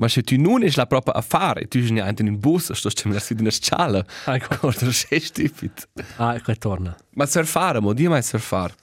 [0.00, 3.16] Ma se tu non es la propria affare, tu sei anche in bus, sto stiamo
[3.16, 4.04] in una scala.
[4.24, 5.82] hai Guarda, sei stupido.
[6.16, 8.74] hai che torna Ma surfare, mo, di mai surfare.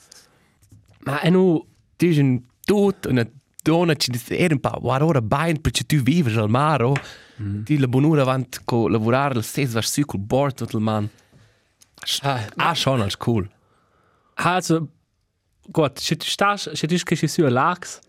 [0.99, 1.65] ma è nu
[1.97, 3.27] Tu sei un tut, una
[3.61, 6.93] donna, ci dice, era un po', guarda ora bene, perché tu vivi al mare, oh.
[7.63, 11.09] Ti la buonura avanti con lavorare, il stesso su col board tutto il man.
[12.21, 13.49] hai Ah, schon, als cool.
[14.35, 14.87] Also,
[15.69, 17.99] gut, se tu stas, se tu che su a lax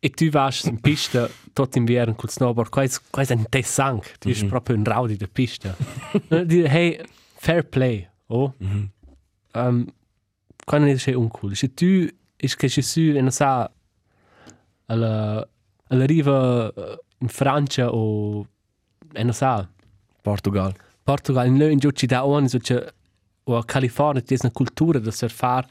[0.00, 4.28] e tu vas in pista tot inverno col snowboard, quais quais ein te sang, tu
[4.28, 5.76] is proprio un raudi de pista.
[6.28, 7.00] Di hey,
[7.36, 8.54] fair play, oh.
[8.58, 8.90] Mhm.
[9.54, 9.86] Um,
[10.64, 11.54] quando è sei uncool.
[11.54, 13.70] Se tu is che su e sa
[14.86, 15.48] alla
[15.88, 18.46] alla riva eh, in Francia o
[19.12, 19.68] e non sa
[20.22, 20.74] Portugal.
[21.02, 22.92] Portugal in in giù ci dà on so che
[23.44, 25.66] o a California c'è una cultura da surfar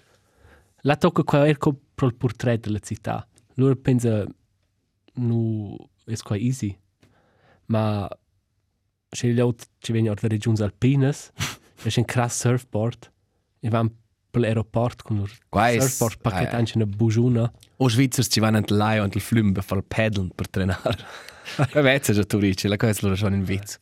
[0.84, 4.26] la tocca qua er co pro il portrait della città loro pensa
[5.16, 6.78] nu è qua easy
[7.68, 8.08] ma
[9.10, 11.32] se gli altri ci vengono da regioni alpines
[11.76, 13.12] c'è un crass surfboard
[13.60, 13.92] e van
[14.30, 16.58] per l'aeroport con è- surfboard pacchetto eh.
[16.58, 17.52] anche una bujuna
[17.84, 21.06] O Schweizer ci vanno anche là und il flum per far paddeln per trenare.
[21.74, 23.80] E vezza già tu dici, la cosa è loro schon in vizzo.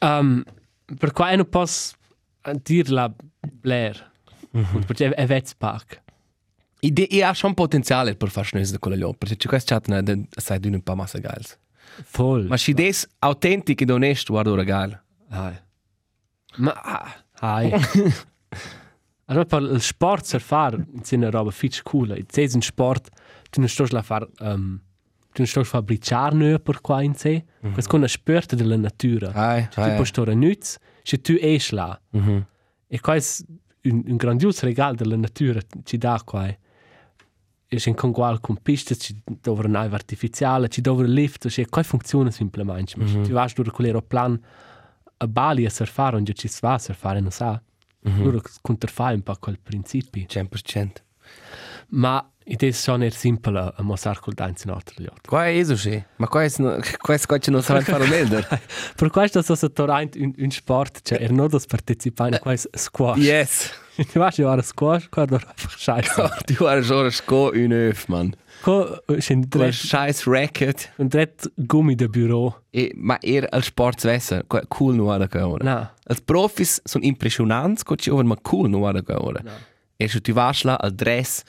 [0.00, 0.44] Um,
[0.98, 1.96] per qua non posso
[2.62, 4.10] dire la Blair.
[4.50, 6.02] Perché è Vetzpark.
[6.80, 10.00] Ide e ha schon potenziale per far schnöse da quella lì, perché c'è questo chat
[10.00, 11.58] de sai di un po' massa geils.
[12.12, 12.46] Voll.
[12.46, 15.02] Ma si des autentico ed onesto, guarda ora geil.
[15.30, 15.54] Hai.
[16.56, 17.72] Ma ah, hai.
[19.26, 22.24] allora per il sport surfar è una roba fitch cool.
[22.28, 23.08] Se è un sport,
[23.50, 24.80] tu non stai a fare um,
[25.32, 27.44] tu non stai a fare briciare per qua in sé.
[27.72, 29.32] Questo è una sport della natura.
[29.32, 32.00] Hai, Tu puoi stare nuts, se tu esci là.
[32.10, 32.46] Mhm.
[32.86, 33.22] E qua è
[33.90, 36.46] un, un grandioso regalo della natura ci dà qua.
[37.70, 41.82] E c'è con qual con piste, ci una nave artificiale, ci dove lift, c'è qua
[41.82, 42.94] funziona semplicemente.
[42.98, 43.26] Mm -hmm.
[43.26, 44.38] Tu vai su quell'aeroplano
[45.18, 47.60] a Bali a surfare, onde ci si va a surfare, non sa.
[48.08, 48.22] Mm -hmm.
[48.24, 50.24] Loro contraffai un po' quel principio.
[50.26, 51.02] 100%.
[51.88, 55.26] Ma idea schon eher simpel a, a mossar col danz in altro liot.
[55.26, 56.50] Qua è eso sì, ma qua è
[56.98, 58.42] qua è scoccia non sa fare meglio.
[58.96, 62.56] Per questo so se torrent un, un sport, cioè er non dos partecipanti qua è
[62.56, 63.18] squash.
[63.22, 63.70] Yes.
[64.12, 66.28] Tu vas ora squash, qua dor scheiße.
[66.46, 68.32] Du war so sco un öf, man.
[68.62, 70.92] Co sind Du drei scheiß racket.
[70.98, 72.54] un dret gummi de bureau.
[72.70, 75.64] E ma er al sport svessa, qua cool no ara che ora.
[75.64, 75.94] Na.
[76.06, 79.42] Als profis sono impressionanti, co ci over ma cool no ara che ora.
[79.96, 81.42] E se tu vas là al dress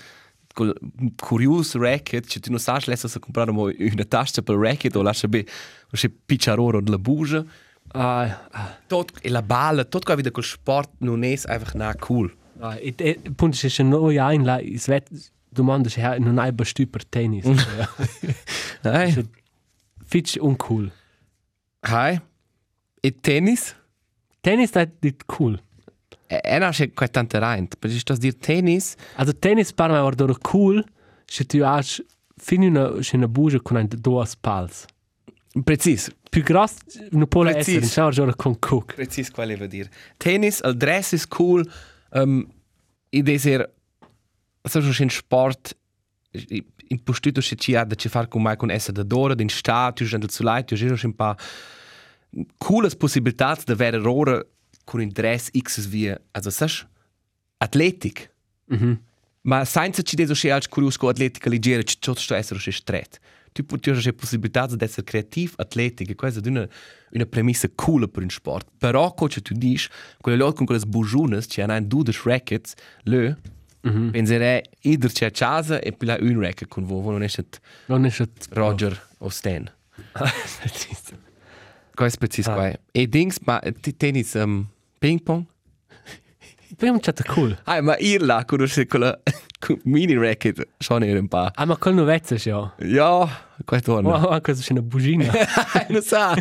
[0.59, 0.73] col
[1.15, 5.27] curious racket, ci tu non sai lesa se comprare una tasca per racket o lascia
[5.27, 5.45] be
[5.91, 7.43] se picciaroro della buja.
[7.91, 11.95] Ah, ah, Tot e la balla, tot qua wieder col sport non è einfach na
[11.95, 12.29] cool.
[12.59, 15.09] ah, it, it, punto se se no ja la is vet
[15.49, 17.45] domanda se non hai bestü per tennis.
[17.45, 17.89] Ja.
[18.83, 19.29] Nein.
[20.05, 20.91] Fitch uncool.
[21.81, 22.19] Hai.
[23.01, 23.75] E tennis?
[24.41, 25.59] Tennis è dit cool.
[26.31, 28.95] E non c'è qua tante reint, per ist das dir tennis?
[29.15, 30.83] Also tennis par me ordoro cool,
[31.25, 32.03] se tu has
[32.37, 34.85] fini una se una buja con un duas pals.
[35.63, 36.11] Precis.
[36.29, 36.75] Più gross
[37.09, 37.75] non può Precis.
[37.83, 38.93] essere, non c'è con cook.
[38.93, 39.89] Precis qual devo dire.
[40.17, 41.67] Tennis, al dress is cool.
[42.11, 42.47] Um,
[43.09, 43.67] I deser
[44.65, 45.75] so schon in Sport
[46.31, 49.49] in postuto se ci ha da ci far con mai con essa da dora, din
[49.49, 51.35] status, del zu leit, jo schon ein paar
[52.57, 54.43] cooles possibilitats da vere rora
[54.89, 56.83] con un dress X via, also sas
[57.57, 58.31] atletic.
[58.65, 58.99] Mhm.
[59.41, 62.71] Ma senza ci deso che als curios co atletica leggera, ci tutto sto essere che
[62.71, 63.19] stret.
[63.51, 66.67] Tu puoi avere possibilità di essere creativo, atletico, questa è una,
[67.11, 68.67] una premissa cool per un sport.
[68.79, 69.87] Però, come tu dici,
[70.19, 72.73] quelle lotte con quelle bugiunes, ci hanno due dei rackets,
[73.03, 73.37] le,
[73.87, 74.09] mm -hmm.
[74.11, 78.05] penserei, either c'è casa e poi là un racket con voi, non è stato Non
[78.05, 79.71] è stato Roger o Stan.
[81.93, 82.53] Questo è preciso Ah.
[82.53, 82.79] qua.
[82.91, 83.61] E dings, ma
[83.97, 84.67] tennis, um,
[84.99, 85.45] ping pong?
[86.71, 87.57] Abbiamo chatta cool.
[87.65, 89.19] Ah, ma io là, conosco quella
[89.83, 91.49] mini racket, sono un po'.
[91.53, 92.73] Ah, ma col novezza ja.
[92.79, 93.27] Ja,
[93.65, 94.29] questo Oh, torna.
[94.29, 95.31] anche se c'è una bugina.
[95.89, 96.35] non sa.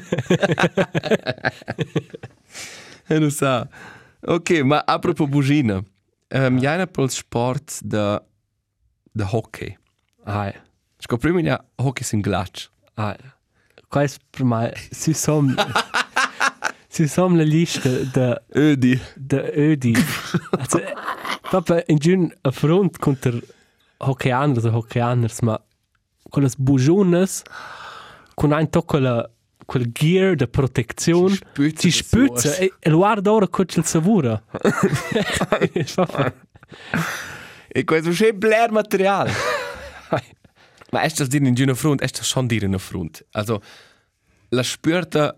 [3.09, 3.67] non sa.
[4.21, 5.83] Ok, ma apropos bugina.
[6.31, 8.23] Um, ja, per il sport da
[9.13, 9.77] da hockey.
[10.25, 10.53] ah,
[10.99, 12.69] Scoprimo ja hockey sin glatsch.
[12.97, 13.17] ah.
[13.89, 15.49] Questo per me, si som...
[16.99, 18.99] si som la lista de, Ödi.
[19.17, 19.95] de Ödi.
[20.59, 20.81] Also,
[21.51, 23.39] proprio in giun a front contro
[24.01, 25.59] hockeyaners o hockeyaners, ma
[26.31, 27.43] con le bugiunes,
[28.35, 29.29] con un to quella
[29.67, 32.59] quel gear de protezione, Si spüzza si da spüzza suos.
[32.59, 34.43] e, e guarda ora come il savura.
[35.59, 36.35] È proprio-
[37.71, 39.29] E questo è bler material.
[40.91, 43.25] ma è das dir in una front, è das schon dir in una front.
[43.33, 43.61] Also
[44.51, 45.37] la spürta ho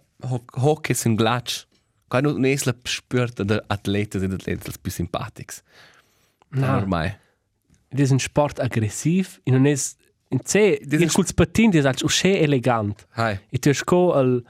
[0.57, 1.67] hockey sin glatsch.
[2.09, 5.63] Quando non è la spürta der atleta e atleta più simpatics.
[6.51, 6.77] No.
[6.77, 7.17] Ormai.
[7.89, 9.75] Ed è un sport aggressiv, e non è
[10.33, 13.07] in sé, Dis il is- culs patin è usce elegant.
[13.13, 13.39] Hai.
[13.49, 14.45] E tu sco al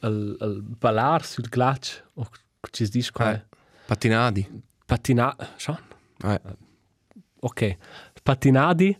[0.00, 2.28] al al ballar sul glatsch, o
[2.70, 3.44] ci si dice qua.
[3.86, 4.46] Patinadi.
[4.86, 5.78] patina, schon?
[6.22, 6.38] Hai.
[7.40, 7.76] Ok.
[8.22, 8.96] Patinadi,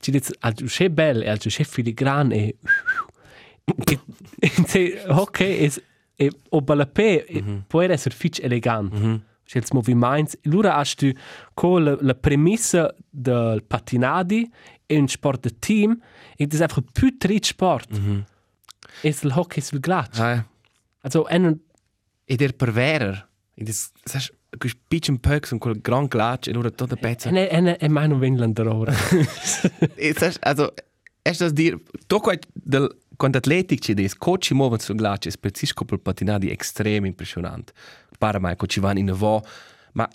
[0.00, 2.56] ci dice al usce bel al usce filigran e
[4.44, 5.70] e in sé ok è
[6.16, 7.24] e o balapé
[7.66, 8.92] può essere fitch elegant.
[8.92, 9.20] Mm -hmm.
[9.44, 10.36] C'è il movimento.
[10.44, 11.10] Allora hai tu
[11.54, 14.50] con la, la premissa del patinadi
[14.86, 16.00] e un sport de team
[16.36, 17.90] e das einfach più trit sport.
[17.90, 18.22] Mm -hmm.
[19.02, 20.18] E il hockey sul glatsch.
[20.18, 20.42] Hai.
[21.00, 21.60] Also en
[22.26, 23.28] E der perverer.
[23.56, 27.28] E das, sagst, quel pitchen pöks und quel gran glatsch e ora tutta pezza.
[27.28, 28.94] en en en mai non vengono ora.
[29.96, 30.72] E also,
[31.22, 35.84] è das dir, quai del, quando atletic ci des, coach muovono sul glatsch, è precisco
[35.84, 37.72] per patinadi extrem impressionant.
[38.18, 39.42] Para mai, co ci van in avo,
[39.92, 40.08] ma,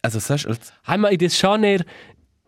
[0.00, 1.84] also, sagst, als, Einmal in das schon eher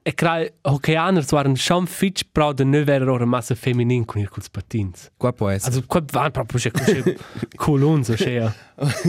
[0.06, 4.28] e crai hockeyaners waren schon fitch pro de ne vera ora massa feminin con il
[4.28, 5.10] culs patins.
[5.16, 5.74] qua può essere.
[5.74, 7.16] Also qua van proprio che così
[7.56, 8.50] colon so che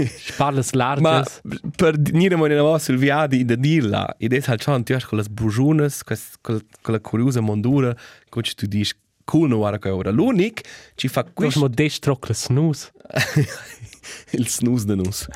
[0.07, 1.41] sparles Ma larges.
[1.75, 5.25] per dire mo nella sul viadi da dirla, ed è halt schon tiers con le
[5.29, 6.01] bujunes,
[6.41, 7.93] con la curiosa mondura,
[8.29, 8.95] co ci tu dici
[9.25, 10.11] cool no guarda che ora.
[10.11, 10.61] L'unic
[10.95, 12.91] ci fa Quis questo mo destrocle snus.
[14.31, 15.27] il snooze de nus.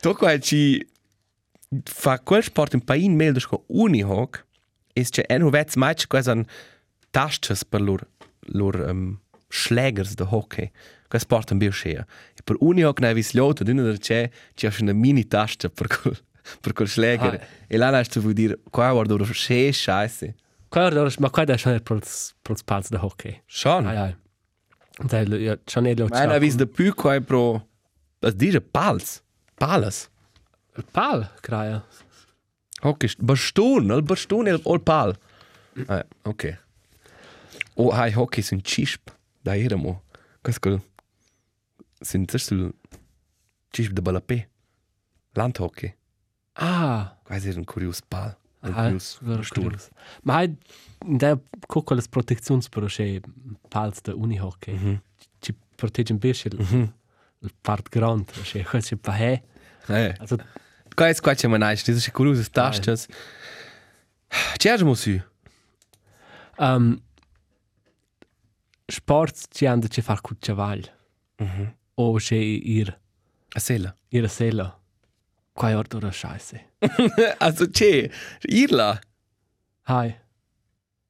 [0.00, 0.86] Tocco è ci
[1.84, 4.44] fa quel sport in pain mel con unihoc,
[4.92, 6.46] es c'è en hovets match quas an
[7.10, 8.06] tasches per lor
[8.52, 10.70] lor um, schlägers de hockey.
[11.08, 12.06] Quel sport un bioscea.
[12.34, 16.16] E per unihoc na vis liota d'una der c'è c'è una mini tasca per quel
[16.60, 17.40] per quel schläger.
[17.40, 17.46] Ah.
[17.68, 20.34] E là hast du vuol dire qua guarda ora sche scheiße.
[20.76, 22.00] Ora ma qua da schon pro
[22.42, 23.42] pro pals de hockey.
[23.46, 23.86] Schon.
[23.86, 24.16] Ai ai.
[25.08, 26.08] Da ja schon elo.
[26.08, 27.66] Ma na vis de più qua pro
[28.20, 29.22] as dire pals.
[29.56, 30.10] Palas.
[30.92, 31.84] pal craia.
[32.82, 35.16] Hockey, bastun, il bastun e il pal.
[35.88, 36.58] Ah, ok.
[37.76, 39.10] O hai hockey sin cisp,
[39.42, 40.02] da eramo.
[40.42, 40.84] Questo
[42.00, 42.74] sin sul
[43.70, 44.48] cisp de balapé.
[45.34, 45.94] Landhockey.
[46.52, 48.36] Ah, Quasi un curios pal.
[48.70, 48.98] Un.
[50.22, 50.56] Ma hai
[51.06, 53.20] da coco las proteczions per che
[53.68, 54.74] pals de unihockey.
[54.74, 55.00] Mhm.
[55.40, 56.92] Ci proteggen besche il
[57.40, 59.42] il part grand, che quasi pa he.
[59.88, 60.14] Eh.
[60.18, 60.36] Also
[60.94, 63.06] Quais quai c'è manais, diese sche curios tastas.
[64.56, 65.20] C'è mo su.
[66.58, 66.98] um,
[68.86, 70.82] sport ci hanno da far cu cavall.
[71.38, 71.74] Mhm.
[71.96, 72.98] O che ir
[73.54, 73.94] A sela.
[74.08, 74.78] ir sela.
[75.54, 76.72] Quai ort ora scheiße.
[77.38, 78.10] Also c'è,
[78.42, 78.98] irla.
[79.82, 80.14] Hai.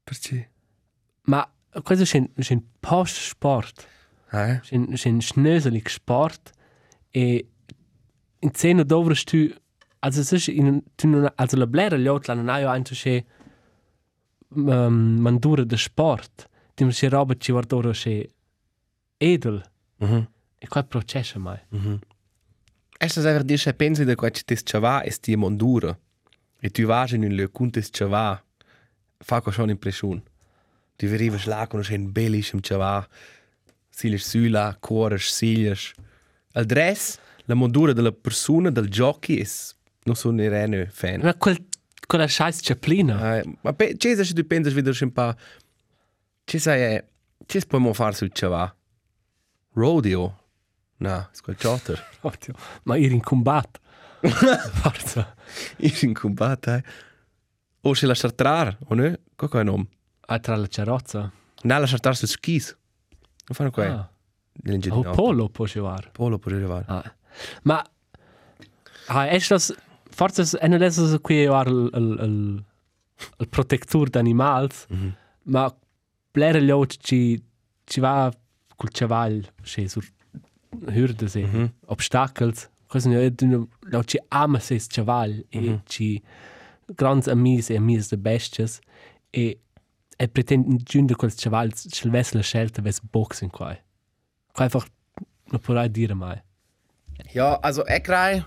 [0.05, 0.51] Perché?
[1.23, 1.51] Ma
[1.83, 3.89] questo è un post sport.
[4.31, 4.61] Eh?
[4.61, 6.53] È un schnöselig sport.
[7.11, 7.49] E
[8.41, 9.55] in cena dovresti tu...
[10.01, 13.25] Also, es ist in, tu non, also la blera gli altri non hai anche che
[14.51, 16.51] um, mandura de sport.
[16.75, 18.31] Ti mi roba ci guarda ora che
[19.17, 19.63] edel.
[19.97, 20.29] Mhm.
[20.59, 21.59] E qua processo mai.
[21.71, 21.93] Mhm.
[21.95, 22.14] Esta
[23.09, 25.99] se ver dir che pensi de quai tes chava es ti mondura.
[26.61, 28.43] E tu vas in un le contes chava.
[29.21, 30.23] Fa co schon impression.
[30.97, 33.07] Tu veriva schla con un bellischem chava.
[33.91, 35.93] Siles sula, coras, siles.
[36.55, 39.75] Al dress, la mondura della persona, del giochi, es
[40.05, 41.21] non sono ne rene fan.
[41.23, 41.67] Ma quel,
[42.07, 43.39] quella scheiß Chaplina.
[43.39, 45.35] Eh, ma pe, c'è se tu pensi vedere un po'...
[46.45, 47.03] C'è sai,
[47.47, 48.75] c'è possiamo fare sul chava?
[49.73, 50.44] Rodeo?
[50.99, 51.57] No, è quel.
[52.21, 52.55] Oddio.
[52.85, 53.81] Ma ir in combat.
[54.83, 55.35] Forza.
[55.77, 56.83] Ir in combat, eh.
[57.83, 59.15] O se lasciar trar, o no?
[59.37, 59.87] Cosa è il nome?
[60.27, 61.31] Ah, tra la carrozza.
[61.63, 62.77] No, lasciar trar sul skis.
[63.47, 63.85] Non fanno qua.
[63.85, 64.11] Ah.
[64.63, 65.11] Nell'ingegno.
[65.11, 66.11] O polo può giocare.
[66.13, 66.85] Polo può arrivare.
[66.89, 67.15] Ah.
[67.63, 67.85] Ma
[69.09, 69.75] ah, è das
[70.11, 72.65] forse è non è so qui war il
[73.39, 75.17] il protector d'animali, Mhm.
[75.45, 75.75] ma
[76.31, 77.43] blera gli ci
[77.85, 78.33] ci va
[78.77, 80.05] col cavallo, che sur
[80.87, 81.71] hürde se, Mhm.
[81.87, 82.69] obstacles.
[82.87, 83.33] Cosa ne è
[83.91, 85.81] lo ci ama se cavallo e Mhm.
[85.87, 86.23] ci
[86.97, 88.81] grands amis e amis de besties
[89.33, 89.59] e
[90.17, 93.77] e pretende giunge quel cavallo ci vesse la scelta ves boxing qua.
[94.53, 94.87] Qua einfach
[95.51, 96.41] non puoi dire mai.
[97.33, 98.45] Ja, also ich crei.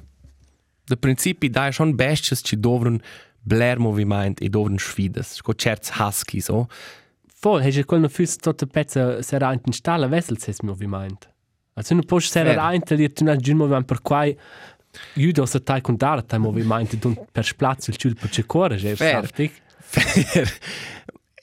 [0.85, 3.01] De principi dai schon bestes ci dovran
[3.41, 5.33] bler moviment e dovran sfidas.
[5.35, 6.67] Sco certs husky so.
[7.41, 11.27] Voll, hast du quel noch fürs tote Pezza sera in stalla vessel ses moviment.
[11.77, 12.61] Also puoi sera Vero.
[12.67, 14.35] rein dir tu un giun moviment per quai
[15.13, 18.43] judo se tai con dare tai moviment e don per splazzo il ciul per ce
[18.77, 19.21] je Vero.
[19.21, 19.51] saftig.
[19.79, 20.51] Fair.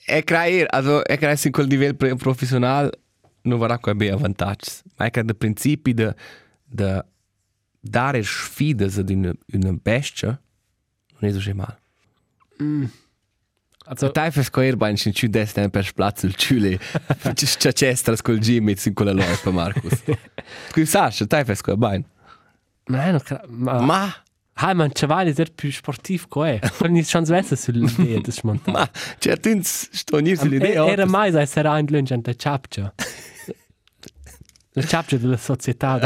[0.07, 2.91] E crei, also e crei sin quel pre- professional
[3.43, 4.83] non varrà qua be avantags.
[4.97, 6.13] Ma è che de principi de
[6.65, 7.03] de
[7.79, 10.39] dare sfidas ad una una bestia
[11.19, 11.77] non è so mal.
[13.87, 16.79] Also Dai fes coer bain sin ciu destra per splazzo il ciule.
[17.35, 20.01] Ci sta cestra col Jimmy sin quella loipa Marcus.
[20.71, 22.03] Qui sas, dai fes coer bain.
[22.87, 24.15] ma no, ma Ma
[24.57, 26.59] hai man cavalli der più sportiv co è.
[26.77, 28.71] Quindi chance vesse sull'idea des montato.
[28.71, 30.87] ma certins sto nir sull'idea.
[30.87, 32.93] Era mai sai sera in lunch ante chapcha.
[34.77, 35.99] La chapcha della società.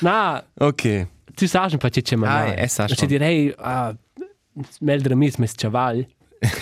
[0.00, 1.06] Na, Ok.
[1.34, 2.50] tu sai un po' che c'è mai.
[2.52, 3.08] Ah, eh, sai Ci schon.
[3.08, 3.94] direi ah
[4.80, 6.06] meldere mis mes chaval.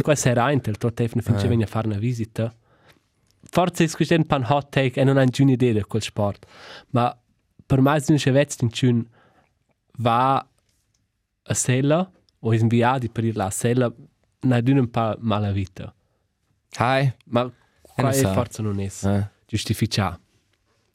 [0.03, 2.53] Qua sera in tel tot efne fin ci venga a fare una visita.
[3.51, 6.47] Forse è questo un pan hot take e non hai giù idea di quel sport.
[6.91, 7.17] Ma
[7.67, 9.05] per me non c'è vezzo in giù
[9.99, 10.37] va
[11.43, 13.93] a sella o in via di per ir là a sella
[14.41, 15.93] na d'un un po' mala vita.
[16.79, 17.13] Hi.
[17.27, 17.51] Ma
[17.83, 19.29] qua non è forse non è Eh.
[19.47, 20.21] giustificato.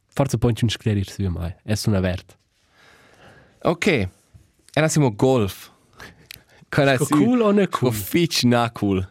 [0.08, 1.54] Forse poi non scrivere su mai.
[1.64, 2.36] È una verta.
[3.64, 4.10] Ok.
[4.74, 5.72] Era siamo golf.
[6.74, 7.94] Quella Sco cool o ne cool?
[7.94, 9.08] Fitch na cool.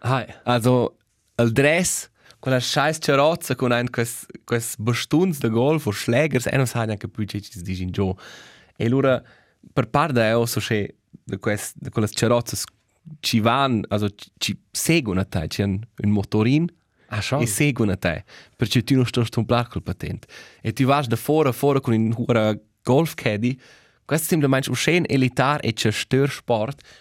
[0.00, 0.26] Hai.
[0.44, 0.96] Also,
[1.36, 6.56] il dress, quella scheiß cerozza con ein quest quest bastuns de golf o schlägers, e
[6.56, 8.14] non sa neanche più che ci dici in giù.
[8.76, 9.22] E allora,
[9.72, 12.56] per parte è osso che de quest de quelle cerozze
[13.20, 16.66] ci van, also ci- seguono a te, c'è un, un motorin
[17.10, 17.40] Ah, schon.
[17.40, 18.22] e seguono a te,
[18.54, 20.26] perché tu non stai un plac col patente.
[20.60, 22.14] E tu vas da fuori a fuori con un
[22.82, 23.58] golf caddy,
[24.08, 25.74] questo è semplicemente un scen elitar e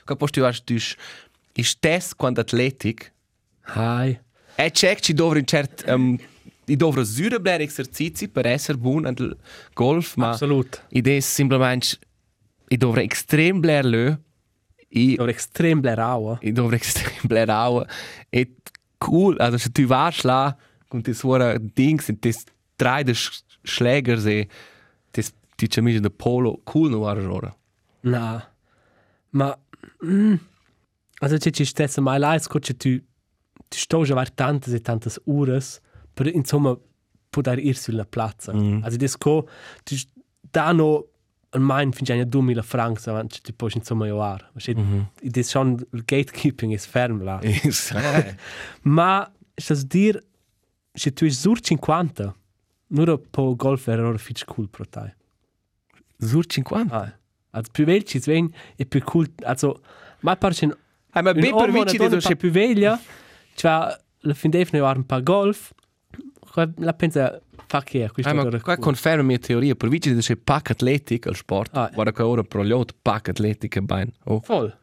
[0.03, 0.95] qua poi tu vas dus
[1.53, 3.13] i stess quando atletic,
[3.63, 4.19] Hai.
[4.55, 6.17] e c'è che ci dovre un cert, um,
[6.65, 9.37] i dovre zure bler esercizi per essere buon al
[9.73, 10.83] golf, ma Absolut.
[10.89, 11.97] idea è semplicemente
[12.67, 14.13] i dovre extrem bler lö,
[14.89, 16.37] i Oder extrem blerau.
[16.41, 17.85] i dovre extrem bler au,
[18.29, 18.51] e
[18.97, 20.57] cool, also se tu vas là,
[20.89, 22.33] con te suora dings, e te
[22.75, 23.13] drei de
[23.63, 24.49] schlägers e te
[25.57, 27.51] ti c'è mica de polo, cool no var ora.
[28.01, 28.53] Na.
[29.31, 29.59] Ma,
[30.05, 30.35] mm,
[31.19, 32.95] also c'è ci stessa mai là, sco c'è tu,
[33.67, 35.79] tu sto già var tantas e tantas ures,
[36.13, 36.77] per insomma
[37.29, 38.53] poter ir sulla piazza.
[38.53, 38.83] Mm.
[38.83, 39.47] Also das co,
[39.83, 39.95] tu
[40.51, 41.07] danno
[41.53, 44.51] un main fin già 2000 francs avanti tu puoi insomma joar.
[44.53, 44.75] Ma c'è,
[45.23, 47.39] das schon, il gatekeeping ist ferm là.
[47.41, 48.35] Is- eh.
[48.83, 50.21] Ma, stas dir,
[50.93, 52.31] se tu is sur 50,
[52.89, 55.15] nur po golf era ora fitch cool pro tai.
[56.19, 56.95] Sur 50.
[56.95, 57.17] Ah,
[57.51, 59.81] also più velci sven e più cool, also,
[60.21, 60.75] ma parcin
[61.11, 62.99] Ah, ma un be per vici un po' più veglia,
[63.55, 65.71] cioè, la fin defne var un po' golf,
[66.77, 70.13] la pensa, fa che è, questo Ah, è ma qua conferma mia teoria, per vici
[70.13, 71.75] de c'è pack atletic al sport.
[71.75, 71.89] Ah.
[71.93, 74.11] Guarda che ora pro lot pack atletic e bain.
[74.25, 74.41] Oh.
[74.45, 74.77] Voll.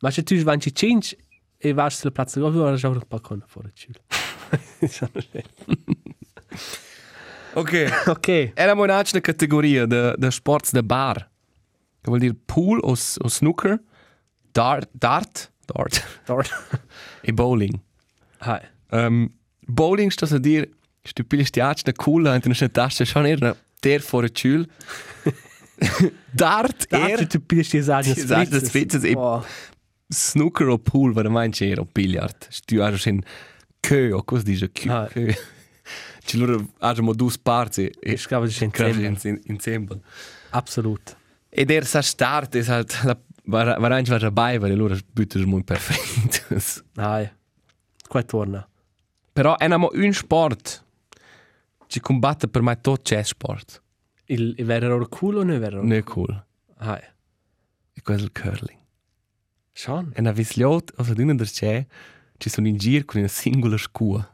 [0.00, 1.16] Ma se tu svanci cinci
[1.58, 3.94] e vas sulla piazza golf, ora già un po' con fuori ciul.
[7.54, 7.72] Ok.
[8.14, 8.28] Ok.
[8.54, 11.28] Era mo un'altra categoria de, de sports de bar.
[12.02, 13.78] Che vuol dire pool o, s- o snooker,
[14.52, 16.50] dart, dart, dart Dort.
[17.22, 17.80] e bowling.
[18.38, 18.60] Hai.
[18.90, 19.28] Um,
[19.66, 20.68] bowling sta a dire,
[21.02, 24.66] stu piglias ti acna coola in una tasca schon era ter for a ciul.
[26.32, 29.44] dart Da er tu piglias die Sagen Die Sagen des Spitzes, e- Oh.
[30.10, 32.46] snooker o pool, va mai c'era o billiard.
[32.50, 33.22] Stu ha schon
[33.82, 34.88] kö o cos dice kö.
[36.28, 36.30] Ah.
[36.30, 39.18] Ci loro hanno due parti e Ich glaube, das ist ein crasi Thema.
[39.22, 40.00] in, insieme.
[40.50, 41.16] Absolut.
[41.50, 45.46] E der sa start is halt la var var anche var dabei, weil loro bütter
[45.46, 46.44] muy perfekt.
[46.96, 47.30] Hai.
[48.08, 48.68] Qua torna.
[49.32, 50.84] Però è namo un sport.
[51.86, 53.82] Ci combatte per mai tot chess sport.
[54.26, 55.82] Il, il vero cool o non vero?
[55.82, 56.44] Ne cool.
[56.76, 57.00] Hai.
[57.94, 58.78] E questo è il curling.
[59.72, 60.12] Schon.
[60.14, 61.86] E na visliot, o sa d'una der c'è,
[62.36, 64.28] ci sono in giro con una singola scua.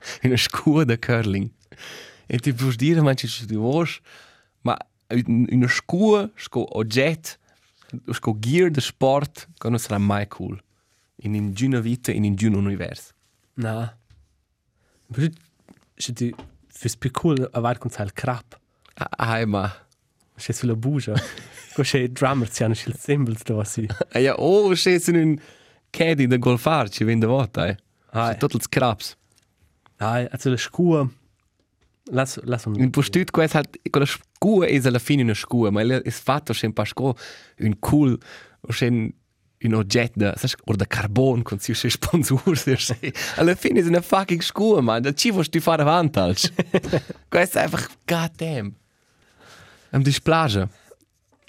[0.22, 1.48] una scua da curling.
[2.26, 3.98] E ti puoi dire, ma ci sono di vos,
[4.62, 4.76] ma
[5.08, 7.30] un- una scua, sco oggetto,
[8.12, 10.62] sco gear de sport, che non sarà mai cool.
[11.22, 13.12] In in giuna vita, in in giun universo.
[13.54, 13.96] Na.
[15.10, 15.28] Aber
[15.96, 16.30] se du
[16.68, 18.58] fürs più cool avar con sal crap.
[18.94, 19.70] Ah, ma...
[20.36, 21.14] Se sulla bugia.
[21.74, 23.86] Ko se drummer ci hanno il symbols da si.
[24.12, 25.36] Ah, ja, oh, c'è un
[25.90, 27.76] caddy da golfar, ci vende vota, eh.
[28.12, 29.16] Ah, C'è tutto il scraps.
[30.00, 31.08] Hai, also la scua.
[32.10, 32.74] Lass lass un.
[32.80, 36.52] In postut quest halt con la scua es alla fine una scua, ma è fatto
[36.52, 37.14] sempre sco
[37.58, 38.18] un cool
[38.68, 39.12] scen
[39.62, 43.12] un oggetto da, sai, o da carbon con si sponsor, sai.
[43.36, 45.02] Alla fine è una fucking scua, man.
[45.02, 46.18] Da ci vuoi tu fare avanti.
[47.28, 48.74] Questo è einfach goddamn.
[49.90, 50.68] Am displage.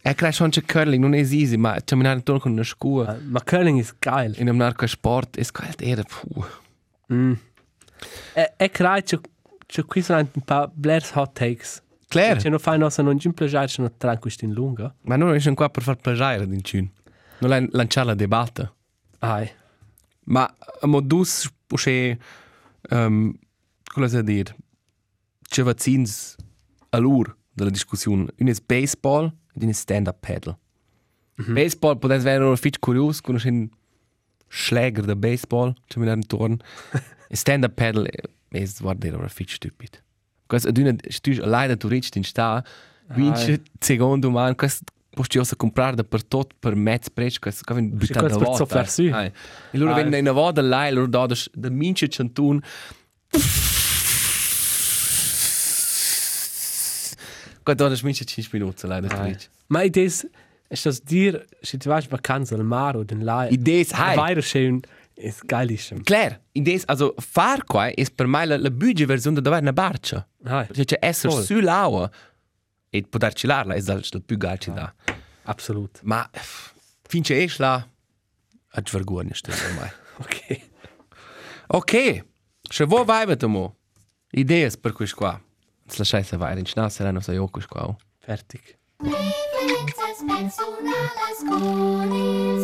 [0.03, 3.17] Er kreis schon che curling, non è easy, ma terminare intorno con una scua.
[3.23, 4.33] Ma curling ist geil.
[4.37, 6.45] In einem narco sport è halt era, puh.
[7.13, 7.33] Mm.
[8.33, 9.19] E e crai c'è
[9.71, 11.81] c'è qui sono un paar Blairs hot takes.
[12.09, 12.39] Claire.
[12.39, 14.93] C'è no fai nostra non giun plagiare, c'è no tranquist in lunga.
[15.03, 16.91] Ma non è qua per far plagiare din cun.
[17.39, 18.73] Non l'ha lanciare la debatta.
[19.19, 19.49] Hai.
[20.25, 20.43] Ma
[20.81, 22.19] a modus pushe
[22.89, 23.33] um,
[23.93, 24.53] come si dir
[25.41, 26.35] c'è vaccins
[26.89, 28.27] all'ur della discussione.
[28.39, 30.57] Un è baseball ed un è stand-up paddle.
[31.41, 31.53] Mm -hmm.
[31.53, 33.69] Baseball potesse essere un fit curios con un
[34.49, 36.57] schläger da baseball, c'è mi un torn.
[37.36, 38.09] Stand-up paddle
[38.49, 40.03] è guardare un fit stupid.
[40.45, 42.63] Questo è una stu leider tu rich in sta
[43.13, 47.73] vince secondo man questo posti osa comprare da per tot per mezz prezzo questo che
[47.73, 49.03] viene buttato questo per sofflar su.
[49.03, 52.61] E loro vengono in voda e loro da da mince centun
[57.63, 59.29] Quando das mince 5 minuti là da Hai.
[59.29, 59.49] rich.
[59.67, 60.27] Ma ides
[60.69, 63.53] ist das dir, se tu vas vacanza al mar o den lai.
[63.53, 64.17] Idees hai.
[64.17, 64.82] Weiter schön
[65.16, 66.03] ist geilischem.
[66.03, 69.74] Claire, idees also far qua è per me la, la bugie versione da avere una
[69.74, 70.28] barcia.
[70.43, 70.68] Hai.
[70.72, 71.43] Cioè c'è essere Voll.
[71.43, 72.09] sull'aua
[72.89, 74.93] e poter cilarla è il più galci da.
[75.43, 75.99] Absolut.
[76.03, 76.30] Ma
[77.03, 79.89] finché esci là a vergogna stesso ormai.
[80.22, 80.62] Okay.
[81.68, 82.26] Ok,
[82.70, 83.78] se vuoi vai vedemo.
[84.34, 85.41] Idees per questo qua.
[85.88, 87.95] Se lasciai se vai in schnau saranno sai io questo qua.
[88.20, 88.62] Fertig.
[88.97, 92.09] Preferences personales con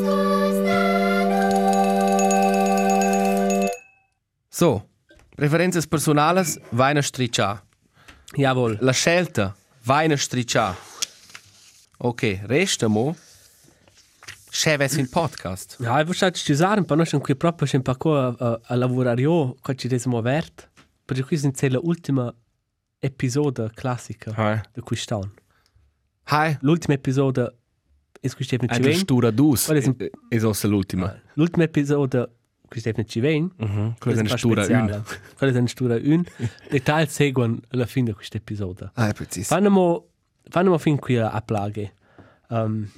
[0.04, 2.26] suo strano.
[4.58, 4.89] So,
[5.36, 7.62] preferenze personales vai na striccia.
[8.36, 8.78] Jawohl.
[8.82, 9.55] La scelta
[9.86, 10.76] vai na striccia.
[11.99, 13.16] Ok, resta mo.
[14.49, 15.78] C'è ves in podcast.
[15.80, 17.68] Ja, wollte ci sagen, aber noch schon qui proprio
[18.16, 20.68] a, a lavorare io, qua ci desimo vert.
[21.05, 22.34] Perché qui sind la ultima
[22.99, 24.60] episode classica Hai.
[24.74, 25.34] di quest'anno.
[26.24, 26.58] Hai.
[26.62, 27.55] L'ultima episode
[28.20, 28.97] è qui Stefano È la Civen.
[28.97, 29.66] stura dus.
[29.66, 31.16] Qual è un- È also l'ultima.
[31.36, 32.36] L'ultima episode
[32.68, 33.51] qui Stefano Civen.
[33.57, 33.95] Mhm.
[33.97, 35.03] Quella è una stura un.
[35.36, 36.24] Quella è una stura un.
[36.70, 38.91] Detail seguono alla fine di questa episode.
[38.93, 39.47] Ah, preciso.
[40.49, 41.93] Fanno fin qui a, plaghe.
[42.49, 42.89] Um,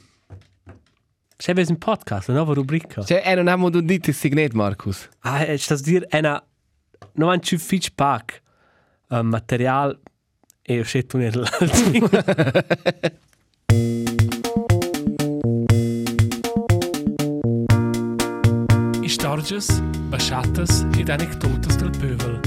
[1.36, 3.04] C'è un podcast, una nuova rubrica.
[3.06, 5.10] Eh, non abbiamo detto il segnato, Marcus.
[5.20, 6.44] Ah, eh, sta a dire, è una...
[7.14, 8.42] Non c'è fitch pack.
[9.08, 10.00] Uh, material
[10.62, 12.10] e ho scelto un l'altro.
[19.40, 19.82] Istorges,
[20.12, 22.42] baciatas ed anecdotas del pövel.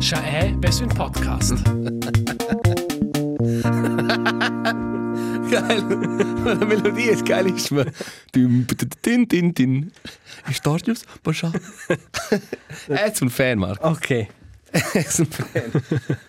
[0.00, 1.62] Scha è besso un podcast.
[5.50, 5.84] Geil.
[6.42, 7.84] La Melodie ist geilissima.
[8.32, 8.64] Dum,
[9.02, 9.92] tin, tin, tin.
[10.48, 11.52] Istorgius, Bascha.
[12.88, 13.84] Er ist ein Fan, Mark.
[13.84, 14.10] Ok.
[14.10, 14.28] Er
[14.94, 15.82] ist ein Fan.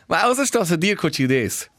[0.07, 1.69] Ma cosa sto a dire con cides?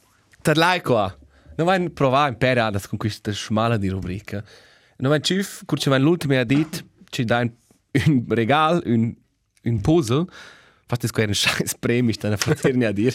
[0.43, 1.15] Ter lai qua.
[1.59, 4.43] Non vai provare in periadas con questa schmala di rubrica.
[5.01, 7.45] Non vai ciuf, curce vai l'ultima a dit, ci dai
[8.07, 9.15] un, un regal, un,
[9.65, 10.27] un puzzle.
[10.89, 13.13] Fast das ein scheiß Prämie, dann fraterni a dir.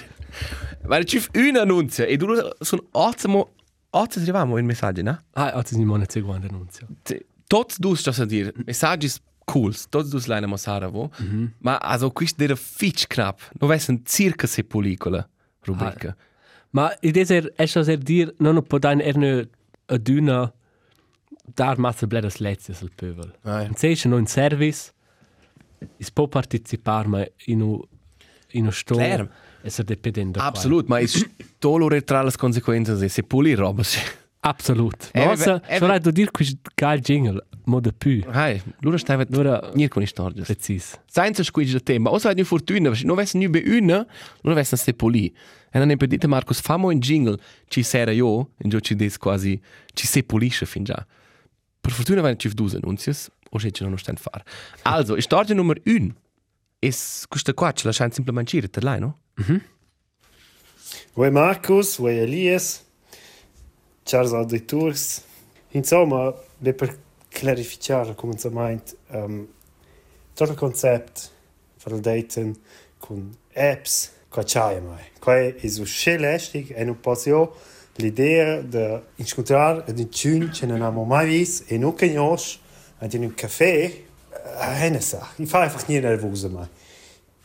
[0.83, 2.27] Weil ciuf un annunzio e du
[2.61, 3.53] sono ottimo
[3.95, 5.19] Oggi arriviamo in messaggio, no?
[5.33, 6.87] Ah, oggi non è seguente annunzio.
[7.45, 9.07] Tots dus, sto a dire, messaggi
[9.45, 11.49] cool, tots dus leine mo Sarajevo, mm -hmm.
[11.59, 13.39] ma also quist der fitch knapp.
[13.59, 15.29] No vessen circa se pellicola
[15.65, 16.09] rubrica.
[16.09, 16.15] Ah.
[16.71, 19.49] Ma idee er, è sta a dire, non può dare erne
[19.85, 20.51] a duna
[21.55, 23.33] dar massa bledas lezias al pövel.
[23.43, 24.91] Ah, Se c'è no in service,
[25.97, 27.79] is può partecipare ma in un
[28.55, 28.95] in un sto.
[28.95, 29.29] Claro.
[29.63, 31.25] E se dipende da Absolut, ma is
[31.59, 33.99] dolore tra le conseguenze se se puli roba se.
[34.45, 35.09] Absolut.
[35.13, 38.21] Beh, se eh, vorrei dire questo geil jingle, mo de più.
[38.27, 40.47] Hai, lura stava Lura- nier con istorgias.
[40.47, 40.99] Precis.
[41.05, 44.05] Senza squigi del tema, o sai di fortuna, non vessen nu be una,
[44.41, 45.33] non vessen se puli.
[45.71, 47.37] E non è per dite Marcus, famo un jingle,
[47.69, 49.59] ci sera io, in gio ci des quasi,
[49.93, 51.07] ci se pulisce fin già.
[51.83, 54.41] Per fortuna vanno ci due annunzios, o se ci non stand far.
[54.83, 56.15] Also, istorgia nummer 1.
[56.79, 59.19] Es questa qua ce la scheint simplemente dire, te l'hai, no?
[61.15, 62.85] Oi Markus, oi Elias,
[64.03, 65.23] caros auditores.
[65.71, 69.45] Insomma, beh, per clarificare come si meint, um,
[70.33, 71.21] tutto il concetto
[71.83, 72.55] per il dating
[72.97, 75.03] con apps, qua c'è mai.
[75.19, 77.55] Qua è su scelastic e non posso io
[77.95, 82.59] l'idea di incontrare un cun che non abbiamo mai visto e non conosco
[82.99, 84.03] in un caffè,
[84.57, 85.27] è una sa.
[85.37, 86.67] Ich fahre einfach nie nervoso mai.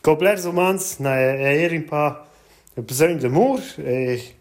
[0.00, 2.26] Completo romans, na era un po'
[2.74, 3.60] een persoonlijk amor.
[3.76, 4.36] E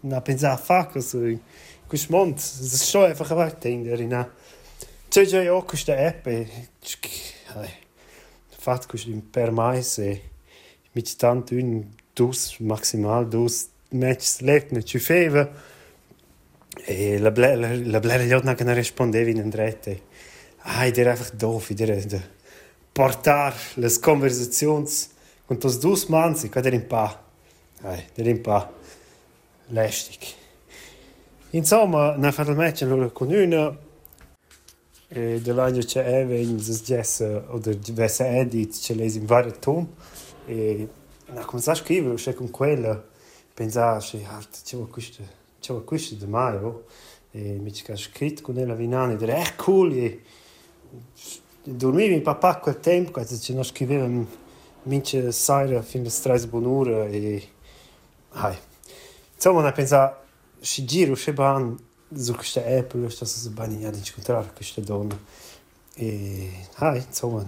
[0.00, 1.40] na pensare a fare cosa in
[1.86, 2.36] questo mondo.
[2.36, 4.30] Es ist schon einfach weg in der na.
[5.08, 6.48] C'è già io questa app e
[8.62, 10.22] fatto questo per mais e
[10.92, 11.84] mit tanto un
[12.14, 15.48] dus maximal dus matches lebt ne ci feva
[16.84, 20.10] e la bla la, la bla gli non che rispondeva in andrete.
[20.64, 22.22] Ah, der einfach doof, der der
[22.92, 25.10] portar les conversazions
[25.46, 27.20] con tos dus mans, e der in pa.
[27.82, 28.70] Ai, der in pa.
[29.68, 30.34] Lästig.
[31.50, 33.76] Insomma, na fatto il match allora con una
[35.08, 39.86] e dell'anno c'è Eve in Jess oder diverse edit c'è lei in vari tom
[40.46, 40.88] e
[41.26, 43.10] na come sa scrivere c'è con quella
[43.54, 44.20] pensare c'è
[44.64, 45.22] c'è questo
[45.60, 46.86] c'è questo di maio
[47.30, 50.22] e mi c'è scritto con ella vinane ed era echt cool e
[51.62, 54.08] dormivi in papà quel tempo quando ci non scriveva
[54.84, 57.48] mince sera fino a stress buon'ora e
[58.30, 58.56] hai
[59.34, 60.16] insomma na pensare
[60.60, 61.76] si giro si ban
[62.14, 65.18] su questa app lo sta si bani ad incontrare queste donne
[65.94, 67.44] e hai insomma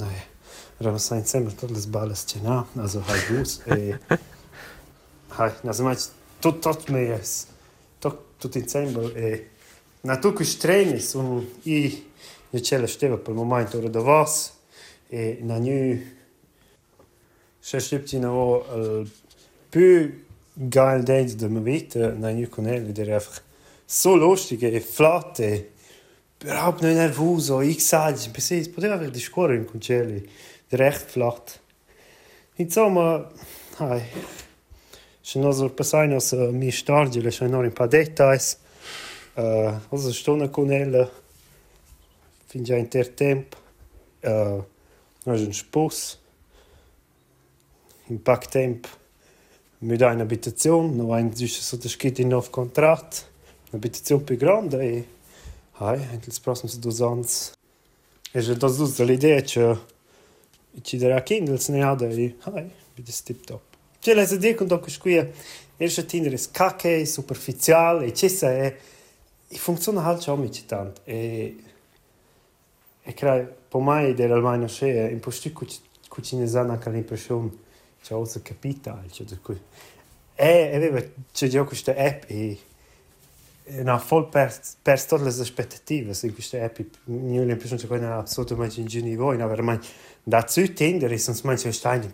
[0.77, 3.99] erano sai insieme tutte le sballe cena also hai bus e
[5.37, 5.97] hai na mai
[6.41, 7.47] tutto tutto me es
[7.99, 9.49] tutto tutto insieme e.
[10.03, 12.13] Na tu questi treni sono i
[12.51, 14.53] io c'è la steva per il momento ora da vas
[15.09, 16.01] e na nu
[17.59, 19.07] se stipti na o
[19.71, 23.43] più geil date de me vita na con elle der einfach
[23.87, 25.71] so lustig e flat e
[26.43, 30.29] überhaupt nicht nervoso ich sage precis poteva aver discorrere con Celli
[30.69, 31.61] der echt flat.
[32.57, 33.29] Insomma
[33.79, 34.03] hai
[35.25, 38.59] se non so passare nos mi stardi le sono un paar details
[39.37, 41.11] uh, also stunde con elle
[42.45, 43.57] fin già in ter temp
[44.21, 44.63] uh,
[45.25, 46.19] noi un spus
[48.09, 48.87] in pack temp
[49.85, 53.27] mit einer Habitation, noch ein so das geht in auf Kontrakt,
[53.67, 55.05] eine Habitation più grande e
[55.81, 57.27] hai, anche les prossimi due anni.
[58.33, 59.79] E già das dus l'idea che
[60.83, 63.74] ci darà Kindles ne ha e hai, bitte tip top.
[64.05, 68.77] C'è la idea con dopo qui è già tinere scacche superficiale e c'è è
[69.49, 71.57] e funziona halt schon mit tant e
[73.03, 75.55] e crea po mai der almeno c'è in posti
[76.07, 77.51] cucine sana che l'impressione
[78.03, 79.59] c'è also capital cioè di cui
[80.35, 81.03] e aveva
[81.33, 82.59] c'è già questa app e
[83.65, 86.99] e ha voll perso pers tutte le aspettative in questa epoca.
[87.07, 89.87] Io ho l'impressione che non ha assolutamente in giù voi, no, veramente
[90.23, 92.13] da zu tender ist uns manche Steine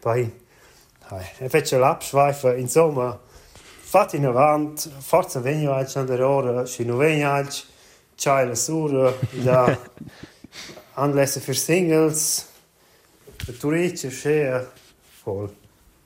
[1.11, 1.25] bei.
[1.39, 6.97] E fece l'abschweife, insomma, fate in avanti, forza venio alci an der ora, si no
[6.97, 7.65] venio alci,
[8.17, 9.77] c'hai la sura, da
[10.95, 12.49] anlässe für Singles,
[13.47, 14.71] der Turice, schea,
[15.25, 15.51] voll.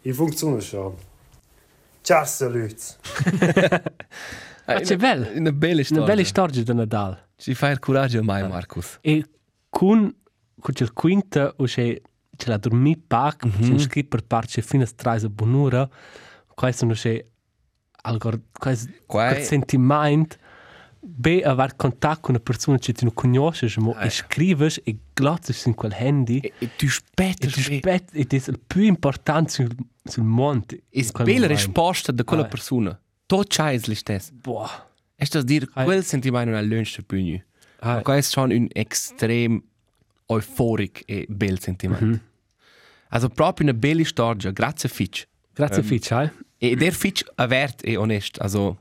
[0.02, 0.94] Il funziona schon.
[2.02, 2.98] Ciao, salut.
[4.66, 5.28] Ah, c'è bello.
[5.34, 6.04] Una bella storia.
[6.04, 7.18] Una bella storia di Nadal.
[7.36, 8.96] Ci fai il coraggio mai, Marcus.
[9.02, 9.22] E
[9.68, 10.10] con
[10.64, 12.00] con il quinta o c'è
[12.36, 15.88] c'è la dormi pac, c'è un scritto per parte fino a strada buonura,
[16.54, 17.24] questo non c'è
[18.02, 20.36] algor questo Quai- sentimento
[21.06, 24.06] be aver contatto con una persona che tu non conosci, ma Eh.
[24.06, 28.32] e scrivi e glotsi in quel handy E, e tu aspetti, e ti aspetta ed
[28.32, 29.68] è il più importante sul,
[30.02, 30.66] sul mondo.
[30.88, 31.48] E quel bella momento.
[31.48, 32.98] risposta da quella persona.
[33.26, 34.30] Tot c'hai lo stesso.
[34.34, 34.88] Boah.
[35.14, 35.84] E sto a dire, Ah.
[35.84, 37.42] quel sentimento non è l'unste pugno.
[37.80, 38.00] Ah.
[38.00, 39.62] Questo è un estrem
[40.26, 42.20] euforico e bel sentimento.
[43.08, 45.26] Also proprio una bella storia, grazie Fitch.
[45.52, 46.32] Grazie Ehm, Fitch, eh?
[46.58, 48.78] E der Fitch avert e onest, also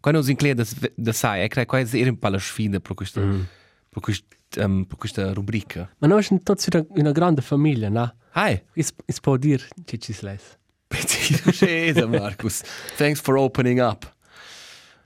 [0.00, 0.64] quando si include
[0.96, 4.84] da sai, e credo che è un po' la sfida per questa, per questa, um,
[4.84, 5.88] per questa rubrica.
[5.98, 8.14] Ma noi siamo tutti una, una grande famiglia, no?
[8.34, 10.58] Hi, Es, es può dire che ci si les.
[10.88, 12.62] Petit Schäse, Markus.
[12.96, 14.10] Thanks for opening up.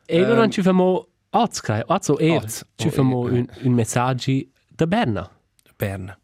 [0.06, 1.82] E allora non ci facciamo Oz, crai.
[1.86, 2.42] Oz o Er.
[2.42, 4.32] Oz, Ci o facciamo Er, un, un messaggio
[4.68, 5.30] da Berna.
[5.78, 6.16] Berna.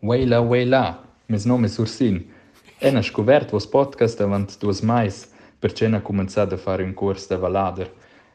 [0.00, 2.26] Weila, weila, mes nome Sursin.
[2.80, 5.28] E na scovert vos podcast avant duas mais,
[5.60, 7.90] perché na començat a fare un curs de valader.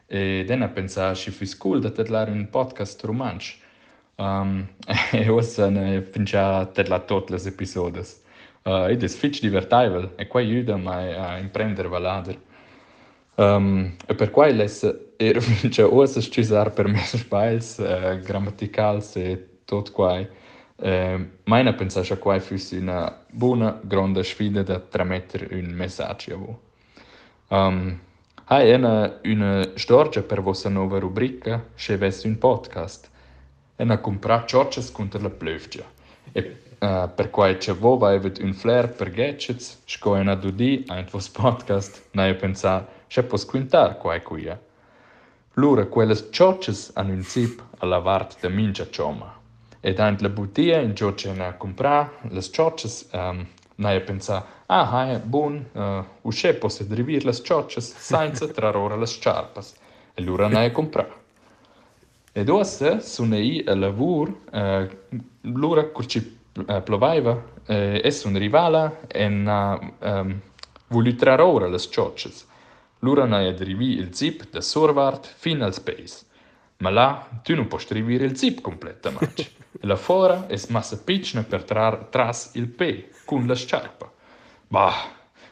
[0.06, 3.56] E den a pensar si fus cool da tedlar un podcast romansch.
[4.16, 4.68] Um,
[5.12, 8.20] e ossa ne fincha tedlar tot les episodes.
[8.64, 12.38] Uh, ed es fitch divertaivel, e qua aiuta mai a imprender valader.
[13.34, 14.84] Um, e per quai les
[15.18, 20.28] er fincha ossa scusar per mes spails, uh, grammaticals e tot quai.
[20.76, 26.36] Eh, Meina pensa che qua fosse una buona, grande sfida da tramettere un messaggio a
[26.36, 26.56] voi.
[27.48, 28.00] Um,
[28.46, 33.10] hai una, una storia per vostra nuova rubrica, se avessi un podcast.
[33.76, 35.84] E na comprar ciocces contro la plövgia.
[36.32, 41.06] E uh, per quai c'è voi avete un flair per gadgets, scoia na dudi, ein
[41.10, 44.58] vos podcast, na io pensa, c'è pos quintar quai eh.
[45.54, 49.33] Lura quelles ciocces hanno un zip alla vart de mincha cioma.
[49.84, 54.46] Ed ant la bottiglia in gio c'è na comprar les ciocces, um, na io pensa,
[54.64, 59.74] ah, hai, bun, uh, usce posse drivir les ciocces senza trar ora les ciarpas.
[60.14, 61.12] E lura na io comprar.
[62.32, 64.88] Ed ossa sono i a lavur, uh,
[65.42, 70.40] lura cur ci uh, plovaiva, uh, e sono rivala e na um,
[70.86, 72.46] voulu trar ora les ciocces.
[73.00, 76.24] Lura na drivi il zip da sorvart fin al space.
[76.78, 79.50] Ma là tu non puoi scrivere il zip completamente.
[79.80, 84.10] là fuori è massa piccina per trar tras il P con la sciarpa.
[84.68, 84.94] Bah,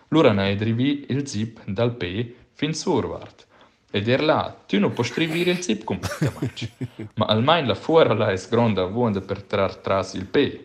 [0.09, 3.47] lura na drivi il zip dal P fin sorvart.
[3.95, 6.71] Ed er là, tu non puoi scrivere il zip completamente.
[7.17, 10.61] Ma almeno la fuori là è grande vuonda per trar tras il P.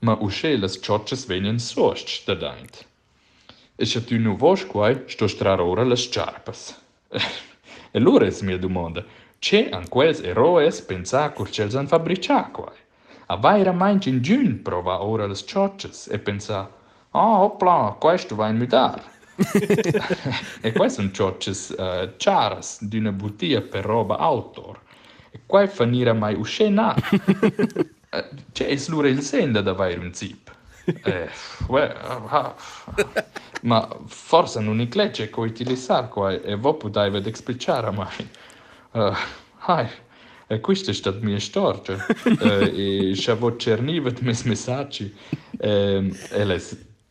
[0.00, 2.86] Ma usce le ciocces vengono sost da daint.
[3.74, 6.76] E se tu non vuoi qua, sto strar ora le sciarpas.
[7.08, 9.04] e allora es mia domanda,
[9.38, 12.72] c'è an quels eroes pensar cur c'els han fabricia qua?
[13.26, 16.68] A vaira mainc in prova ora le ciocces e pensar,
[17.10, 19.02] ah, opla, questo va in mudar.
[20.60, 24.80] e quai sono ciocces uh, charas d'una bottiglia per roba outdoor.
[25.30, 26.94] E quai fanira mai usce na.
[28.10, 30.50] Eh, C'è es lura il senda da vair un zip.
[30.84, 31.28] Eh,
[31.68, 32.54] uè, ah, ah.
[33.62, 38.30] Ma forse non è clecce che utilizzare qua e voi potete esplicare mai.
[38.92, 39.14] Uh,
[39.58, 39.88] hai,
[40.46, 41.96] e questa è stata mia storia.
[42.24, 45.14] uh, e voi cernivet mes messaggi
[45.58, 46.58] um, e le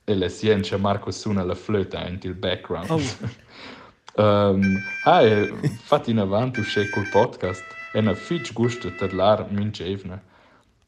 [0.10, 2.90] e le scienze Marco suona la flöta in il background.
[2.90, 4.22] Oh.
[4.24, 5.54] um, hai,
[5.84, 7.62] fatti in avanti uscire col podcast
[7.92, 10.22] e una fitch gusto per l'ar mincevna.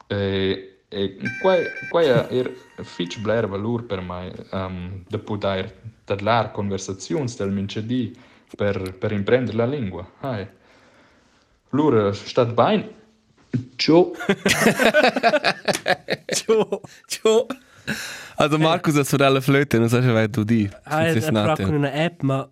[0.08, 1.58] E, e qua,
[1.90, 2.50] qua er
[2.82, 5.76] fitch bler valur per mai um, de poter
[6.06, 8.18] tadlar conversazioni del mincedi
[8.56, 10.10] per, per imprendere la lingua.
[10.22, 10.48] Hai.
[11.72, 12.88] Lura, stat bain.
[13.78, 14.12] Ciao.
[16.28, 17.46] Ciao, ciao.
[18.36, 20.70] Also Markus ha suonato la flöte, non so se vai tu di.
[20.84, 22.48] Ah, è proprio con una app, ma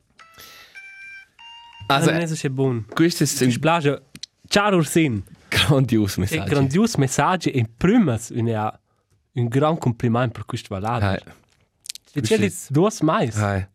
[1.88, 2.86] Also, non è so buon.
[2.90, 4.04] questo è Mi un spiace.
[4.48, 5.24] Ciao Ursin.
[5.48, 6.50] grandioso È un messaggio.
[6.50, 8.72] grandioso messaggio e prima un,
[9.34, 10.82] un gran complimento per questo Hai.
[10.82, 11.24] valato.
[12.14, 13.36] E questo c'è è- due mais.
[13.38, 13.66] Hai.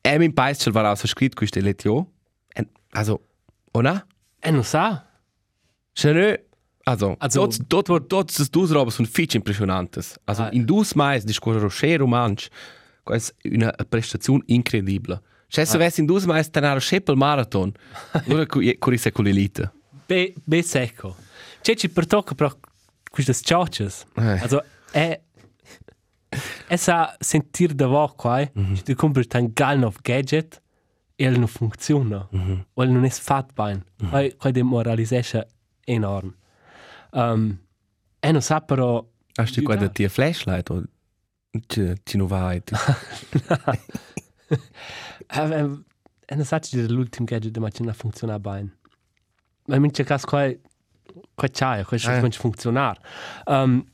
[0.00, 2.06] E min paese ce l'ha scritto questo letio.
[2.90, 3.20] Also,
[3.72, 3.94] Oder?
[3.96, 4.11] E
[4.62, 5.06] sa.
[5.94, 6.38] Schnell.
[6.84, 10.18] Also, Also- also dort, dort, dort, das dus robes sind viel impressionantes.
[10.26, 10.48] Also, Ah.
[10.52, 12.48] in dus mais discorre rocher romansch.
[13.04, 15.20] È una prestazione incredibile.
[15.48, 17.72] Cioè, se avessi in dus mais tenere Scheppel Marathon,
[18.78, 19.70] corrisse con l'elite.
[20.06, 21.14] Be, be secco.
[21.60, 22.50] C'è ci per tocca però
[23.10, 24.04] queste ciocces.
[24.16, 24.40] Eh.
[24.40, 25.20] Also, è...
[26.68, 28.40] E sa sentir da vo qua?
[28.40, 28.82] Mm -hmm.
[28.82, 30.61] Tu compri un gal of gadget
[31.24, 32.28] el non funziona.
[32.34, 32.64] Mm -hmm.
[32.74, 33.84] O el non è fatto bene.
[34.02, 34.36] Mm -hmm.
[34.36, 35.46] Qua demoralisce
[35.86, 36.34] enorm.
[37.12, 37.58] Um,
[38.20, 39.04] e non sa però...
[39.34, 40.88] Hast du quasi die Flashlight oder
[41.66, 42.62] ci ci non vai?
[46.26, 48.78] E non sa ci l'ultimo gadget ma ce non funziona bene.
[49.66, 50.50] Ma in certi casi qua...
[51.34, 53.00] Qua c'è, qua c'è come funzionare.
[53.46, 53.84] Um,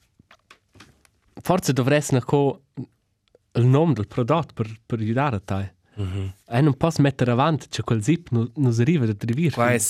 [1.41, 5.75] forse dovresti il nome del prodotto per, per aiutare a te.
[6.01, 6.29] Mm -hmm.
[6.47, 9.51] E non posso mettere avanti, c'è quel zip non, non si arriva a trivire.
[9.51, 9.81] Qua è...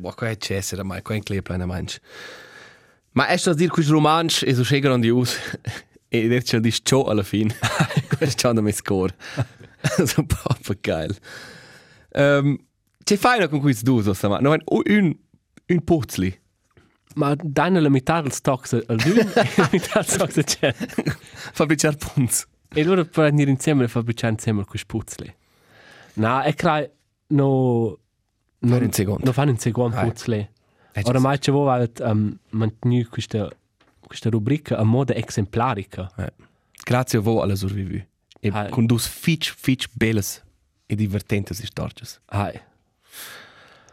[0.00, 2.00] Qua è c'essere mai, qua è in clepla una manch.
[3.12, 5.36] Ma è sto a dire questo romansch è so schön grandios.
[6.08, 7.54] E adesso dici ciò alla fine.
[8.16, 9.14] Questo è il mio score.
[10.04, 11.16] so proprio geil.
[12.12, 12.58] Um,
[13.02, 15.16] c'è fai con questo due, so, ma non un,
[15.66, 16.40] un puzzli.
[17.14, 20.72] Ma dai la metà del stock al dune e la metà del stock c'è.
[20.72, 22.46] Fabbricare punz.
[22.68, 25.34] E loro per venire insieme e fabbricare insieme questi puzzli.
[26.16, 26.90] No, è chiaro,
[27.28, 27.98] no...
[28.60, 29.24] Fare un secondo.
[29.24, 30.50] Non fanno un secondo Ah, puzzle.
[30.92, 33.48] Eh, Ora mai ci vuole um, mantenere questa,
[34.00, 36.10] questa rubrica a moda esemplarica.
[36.16, 36.32] Eh.
[36.82, 38.02] Grazie a voi alla survivu.
[38.40, 38.68] E Ah.
[38.70, 40.42] con dus fitch, fitch belles
[40.86, 42.20] e divertentes stories.
[42.26, 42.58] Hai.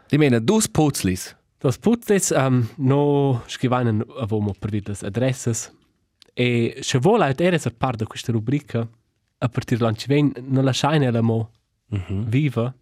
[0.08, 1.36] Di mena, dus puzzlis.
[1.58, 5.72] Das puzzles um, no scrivono a voi per vedere le adresse.
[6.34, 8.80] E se vuole era a parte di questa rubrica,
[9.38, 11.50] a partire dall'anno che viene, non lasciare la mo
[11.90, 12.24] Mhm.
[12.28, 12.74] viva.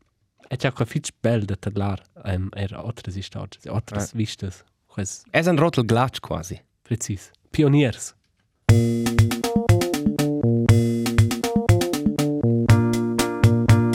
[0.48, 2.03] E c'è qualcosa di bello da parlare.
[2.24, 4.09] Um, era altre storie, altre Eh.
[4.14, 4.64] vistas.
[4.86, 6.61] Questo Es un rotel glatsch quasi.
[6.82, 7.30] preciso.
[7.50, 8.14] Pioniers.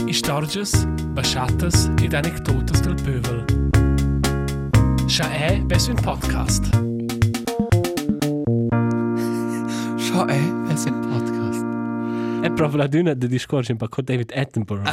[0.08, 0.72] Historias,
[1.14, 3.44] bachatas ed anecdotas del pövel.
[5.08, 6.66] Scha è ves un podcast.
[9.98, 10.57] Schau, ey,
[12.48, 14.90] E proprio la duna del discorso in con David Attenborough.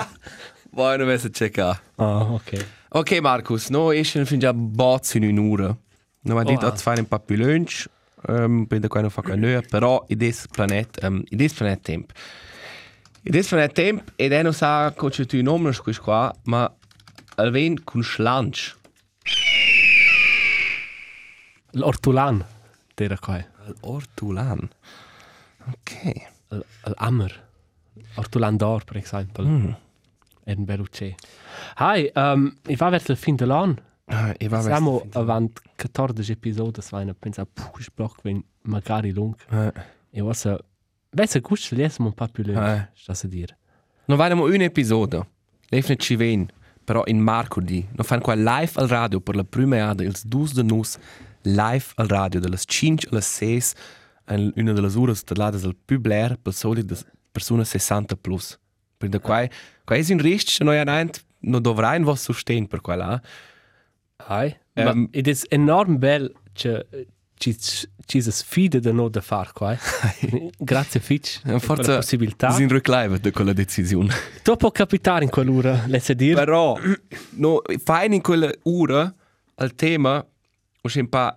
[0.72, 1.78] Vai, non vesse checkare.
[1.96, 2.66] Ah, ok.
[2.88, 5.66] Ok, Markus, no, ich bin già bozzo in un'ora.
[5.66, 7.84] Non mi ha detto Oh, di fare un po' più lunch,
[8.28, 11.82] um, per qua non fa qua noi, però in questo pianeta, um, in questo pianeta
[11.82, 12.14] tempo.
[13.24, 16.74] In questo pianeta tempo, ed è non sa come tu nome questo qua, ma
[17.34, 18.74] almeno con schlanch.
[21.72, 22.42] L'ortulan,
[22.94, 23.44] era qua.
[23.82, 24.66] Ortulan.
[25.66, 26.38] Ok.
[26.98, 27.48] L'ammer.
[28.16, 29.44] Ortulan d'or, per esempio.
[29.44, 29.72] Mm.
[30.44, 31.14] Era un bel uccello.
[31.78, 33.76] Hi, um, ich war verso il fin dell'anno.
[34.06, 37.70] Ah, ich war Siamo avanti 14 episodi, svajno, pensa, puh,
[38.22, 39.36] viene magari lungo.
[39.50, 39.72] Eh.
[40.10, 40.52] E was,
[41.10, 42.88] vesse gusto, lesiamo un po' più lungo, Eh.
[42.94, 43.56] sta a dire.
[44.06, 45.28] Non vediamo un episodio.
[45.70, 46.48] Nicht ci ven,
[46.84, 47.86] però in Marcodi.
[47.92, 50.98] Non fanno qua live al radio per la prima volta, il 2 de nus,
[51.42, 53.72] live al radio, dalle 5 alle 6, in
[54.34, 56.96] una delle ore stellate del più blair per soli de
[57.30, 58.58] persone 60 plus.
[58.96, 59.48] Per da qua,
[59.84, 61.10] qua è un rischio, noi hanno
[61.40, 63.22] non dovrai un vostro sostegno per qua là.
[64.28, 64.54] Hi.
[64.74, 66.86] Ehm, Ma ed è enorm bel che
[68.04, 69.76] ci si sfida da noi da fare qua.
[70.58, 72.50] Grazie Fitch per Forza, la possibilità.
[72.50, 74.12] sind rückleivet da quella decisione.
[74.42, 76.34] Tu può capitare in quell'ora, lesse dire.
[76.34, 76.78] Però,
[77.36, 79.14] no, fai in quella ora
[79.54, 81.36] al tema, o c'è un po',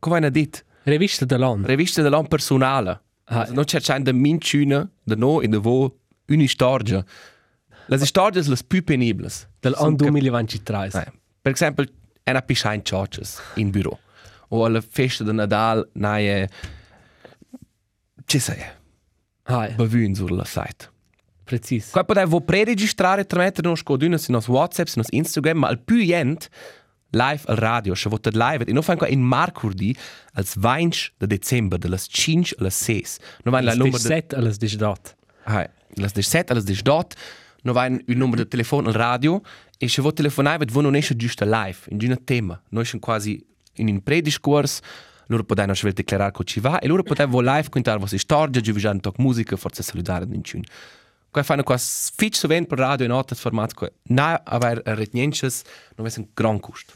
[0.00, 1.66] come hai detto, Revista dell'anno.
[1.66, 3.00] rivista dell'anno personale.
[3.24, 3.40] Ah.
[3.40, 7.04] Also, non c'è da minciuna, da no e da vo, una storia.
[7.86, 9.28] Le storie sono le più penibili.
[9.60, 10.90] Dell'anno 2023.
[10.92, 11.84] Eh, per esempio,
[12.22, 13.98] è una piscina in churches in bureau.
[14.48, 16.48] O alla festa di Nadal, naie,
[18.26, 18.62] ci sei,
[19.48, 19.74] Hi.
[19.74, 20.90] bevun sulla site.
[21.44, 21.90] Preciso.
[21.90, 25.80] Qua potevo preregistrare tra mettere non scodune su nos WhatsApp, su nos Instagram, ma al
[25.80, 26.48] più jent
[27.12, 29.96] live al radio, se votat live, e non fanno in Marcurdi
[30.34, 33.18] als 20 de Dezember, de las 5 alle 6.
[33.44, 33.98] Non vanno la ist de...
[33.98, 35.16] set alles dich dort.
[35.44, 37.16] Ah, las 17, alles 18,
[37.62, 39.40] non vanno il numero di telefono al radio,
[39.78, 42.60] e se vot telefonare, voi non esce giusto live, in un tema.
[42.70, 43.44] Noi siamo quasi
[43.74, 44.80] in un prediscorso,
[45.26, 48.72] loro potevano svel declarare che ci va, e loro potevano live contare vostre storie, giù
[48.74, 50.62] un talk musica, forse salutare in cun.
[51.30, 55.62] Qua fanno qua fitch sovent per radio in altri formati, qua na aver retniences,
[55.96, 56.92] non è un gran costo.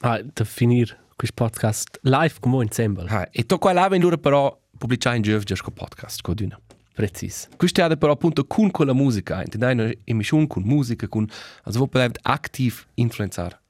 [0.00, 3.04] Ah, da finir questo podcast live con voi insieme.
[3.08, 6.60] Ah, e to qua là, loro però pubblicare in già con podcast, con d'una.
[6.94, 7.48] Precis.
[7.56, 11.26] Questo è però appunto con quella musica, intendai una emissione con musica, con,
[11.64, 13.60] also wo bleibt aktiv influenzar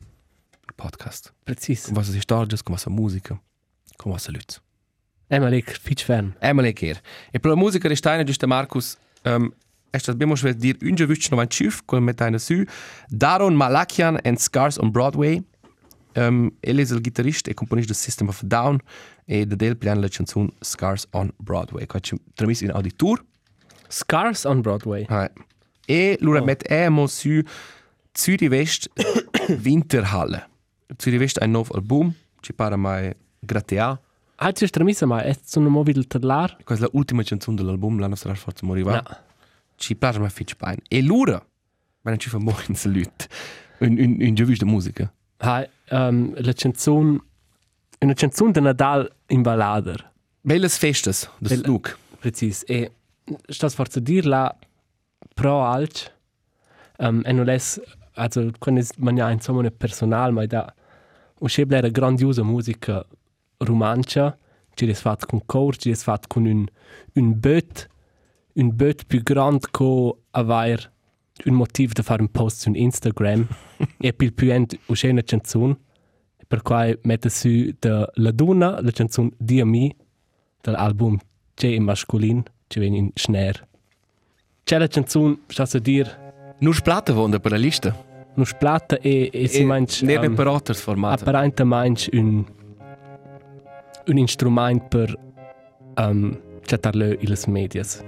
[0.67, 1.33] il podcast.
[1.45, 1.85] Precis.
[1.85, 3.41] Con was stories, con was musica,
[3.97, 4.61] con was Leute.
[5.29, 6.35] Emma lek fitch fern.
[6.41, 7.01] Emily Kehr.
[7.31, 9.53] E per la musica restaina giusto Markus, ähm,
[9.93, 12.67] es das bemo schwer dir unge wütsch noch ein Schiff, mit einer Sü,
[13.11, 15.43] Daron Malakian and Scars on Broadway.
[16.15, 18.79] Um, ele è il chitarrista e componista del System of Down
[19.25, 23.25] e da del piano la canzone Scars on Broadway, che ci tramis in auditur.
[23.89, 25.05] Scars on Broadway.
[25.09, 25.31] Ah,
[25.87, 26.45] e lura oh.
[26.45, 27.43] met emo su
[28.13, 28.91] Zürich West
[29.65, 30.49] Winterhalle.
[30.97, 34.01] Zürich West ein nuovo album, ci pare mai gratia.
[34.37, 36.57] Ah, ci stramisa mai, è sono mo videl terlar?
[36.65, 38.95] Questa è l'ultima canzone dell'album, l'anno sarà forse moriva.
[38.95, 39.17] No.
[39.77, 40.79] Ci piace mai fitch pain.
[40.89, 41.35] E lura,
[42.03, 43.29] ma non ci fa morire in salute.
[43.81, 45.13] Un, un, un giovane di musica.
[45.39, 47.21] Hai, um, la canzone,
[48.01, 50.11] una canzone de Nadal in ballader.
[50.43, 51.97] Belles festes, das Bell- Snook.
[52.21, 52.65] Precis.
[52.69, 52.91] E
[53.49, 54.57] stas forza dir la
[55.35, 56.11] pro alch,
[56.99, 57.81] um, e non les,
[58.17, 60.75] also, quando es man ja insomma ne personal, ma da,
[61.41, 63.05] un schebla era grandiosa musica
[63.59, 64.37] romancia,
[64.75, 66.67] ci des fat con cor, ci des fat con un,
[67.15, 67.89] un böt,
[68.55, 70.91] un böt più grand co avair
[71.45, 73.47] un motiv da fare un post su Instagram.
[73.99, 75.79] E pil più end uscì una canzone
[76.47, 79.95] per cui mette su de la donna la canzone Dia mi.
[80.61, 81.17] Dall'album
[81.55, 83.67] C'è in masculin ci viene in schner
[84.69, 86.07] c'è la canzone sta a dir.
[86.59, 87.97] Nur Splatte wonder per la lista.
[88.35, 91.21] non splatta e, e si manch Ne per otters format.
[91.21, 92.45] apparente manch un
[94.07, 95.15] un instrument per
[95.97, 98.05] um, chattarle iles medias.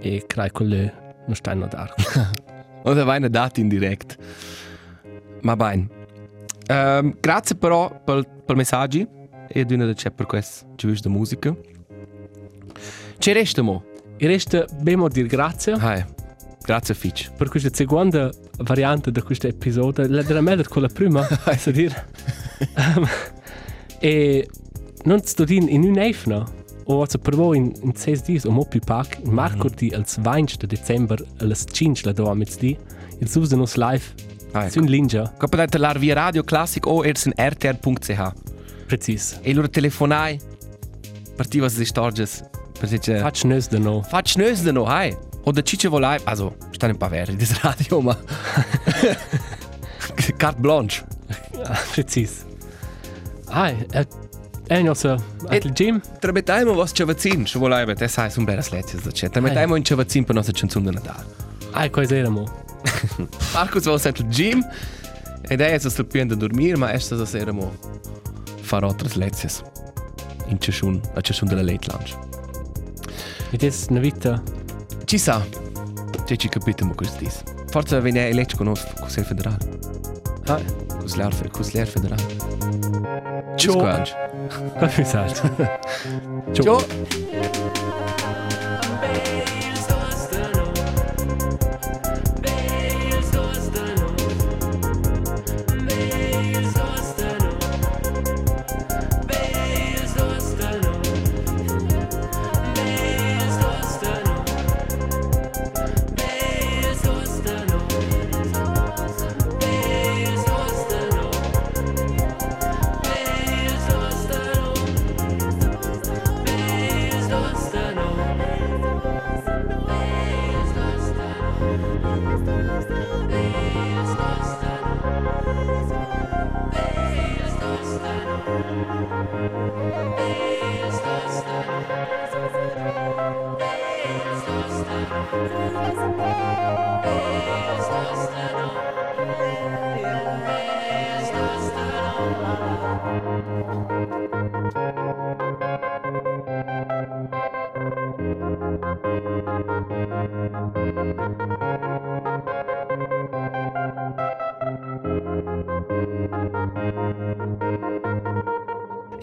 [0.00, 1.94] E crai con le non stanno dar
[2.84, 4.16] Oder vai eine data in direct.
[5.42, 5.88] Ma bene.
[6.70, 9.06] Um, grazie però per, per messaggi
[9.48, 11.54] e ad una da c'è per questo giusto da musica.
[13.18, 13.84] Ci resta mo.
[14.16, 16.04] e resta bemo dir grazie Hai.
[16.62, 17.30] Grazie Fitch.
[17.32, 22.06] per questa seconda variante di questo episodio, la della meglio con la prima, a dire.
[22.76, 23.06] um,
[23.98, 24.48] e
[25.04, 26.57] non sto in in un eifna, o
[26.96, 30.04] also per voi in, in sei dies, o mo più pac, in marco di al
[30.04, 32.76] 20 de Dezember, alles 5 la doa mit di,
[33.18, 34.04] il susa nos live,
[34.52, 34.70] Hai.
[34.70, 38.32] su in linja, potete lar via Radio Classic o ers in rtr.ch.
[38.86, 39.38] precis.
[39.42, 40.40] E loro telefonai.
[41.36, 42.42] Partiva se storges.
[42.78, 44.02] Per dice Faccio nös de no.
[44.02, 45.16] Fac nös de no, hai.
[45.44, 48.16] Oder cice volai, also, stanno un po' veri di radio, ma
[50.36, 51.04] carte blanche.
[51.92, 52.44] precis.
[53.46, 54.06] Ai, e,
[54.68, 55.16] e nossa,
[55.48, 59.10] E- il gym, Tramettajmo vas cevacin, še volai, bet, e sai, sun beras lezies da
[59.10, 59.28] c'è.
[59.30, 61.24] Tramettajmo in cevacin per nostra canzone de Natale.
[61.72, 62.46] ai, cosa eramo?
[63.54, 64.62] Marcus va sempre al gym,
[65.48, 67.72] ed è so più da dormire, ma è stato sera mo
[68.60, 69.62] fare altre lezies.
[70.48, 72.16] In ciascun, a ciascun della late lunch.
[73.50, 74.42] Ed è una vita,
[75.04, 75.42] Ci sa,
[76.26, 77.42] c'è ci capite mo questo dis.
[77.70, 79.56] Forse viene eletto con il Consiglio
[81.08, 81.34] federale.
[81.44, 82.22] ai, Consigliere Consigliere federale.
[83.56, 83.72] Ciao.
[83.72, 84.14] Squanch.
[84.78, 85.26] cosa mi sa?
[86.52, 87.86] Ciao.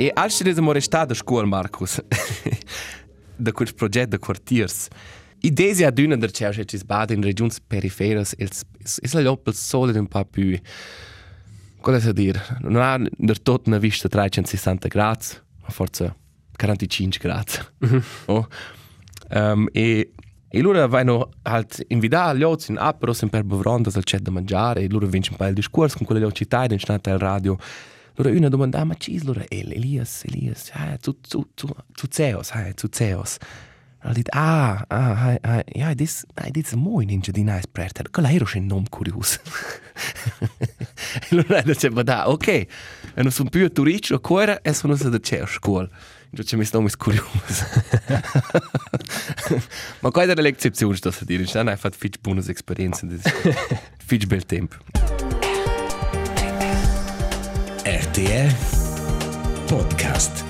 [0.06, 2.00] E als du siamo restati a scuola, Marcus,
[3.36, 4.88] da quel progetto de quartiers,
[5.42, 10.08] idea ad una der cerce ci sbada in regioni periferiche, è la loppel solo un
[10.08, 10.56] po' più,
[11.82, 15.26] come si dire, non ha del tutto una vista 360 gradi,
[15.64, 16.16] ma forse
[16.56, 18.04] 45 gradi.
[18.28, 18.48] oh.
[19.32, 20.12] um, e
[20.50, 24.32] E loro vanno halt invitare gli altri in apero sempre per bevrando al c'è da
[24.32, 27.58] mangiare e loro vincono un po' il discorso con quelle città in stata al radio.
[28.16, 29.44] Loro una domanda, ma chi è loro?
[29.48, 33.38] El, Elias, Elias, ah, tu, tu, tu, tu Zeus, ah, tu Zeus.
[34.00, 37.68] Ha dit, ah, ah, hai, hai, ja, dis, hai, dis mo in inge di nice
[37.72, 38.12] prater.
[38.12, 39.40] Quella ero schon nom curios.
[40.40, 40.48] e
[41.32, 42.48] allora dice, ma da, ok.
[42.48, 42.68] E
[43.16, 45.90] non sono più turisti o cuore e sono stato c'è a scuola.
[46.30, 47.26] Invece mi sto mis curios.
[50.02, 51.44] ma qua è l'eccezione, sto a dire.
[51.56, 53.08] Non hai fatto fitch buone esperienze.
[53.98, 54.76] Fitch bel tempo.
[59.68, 60.45] podcast.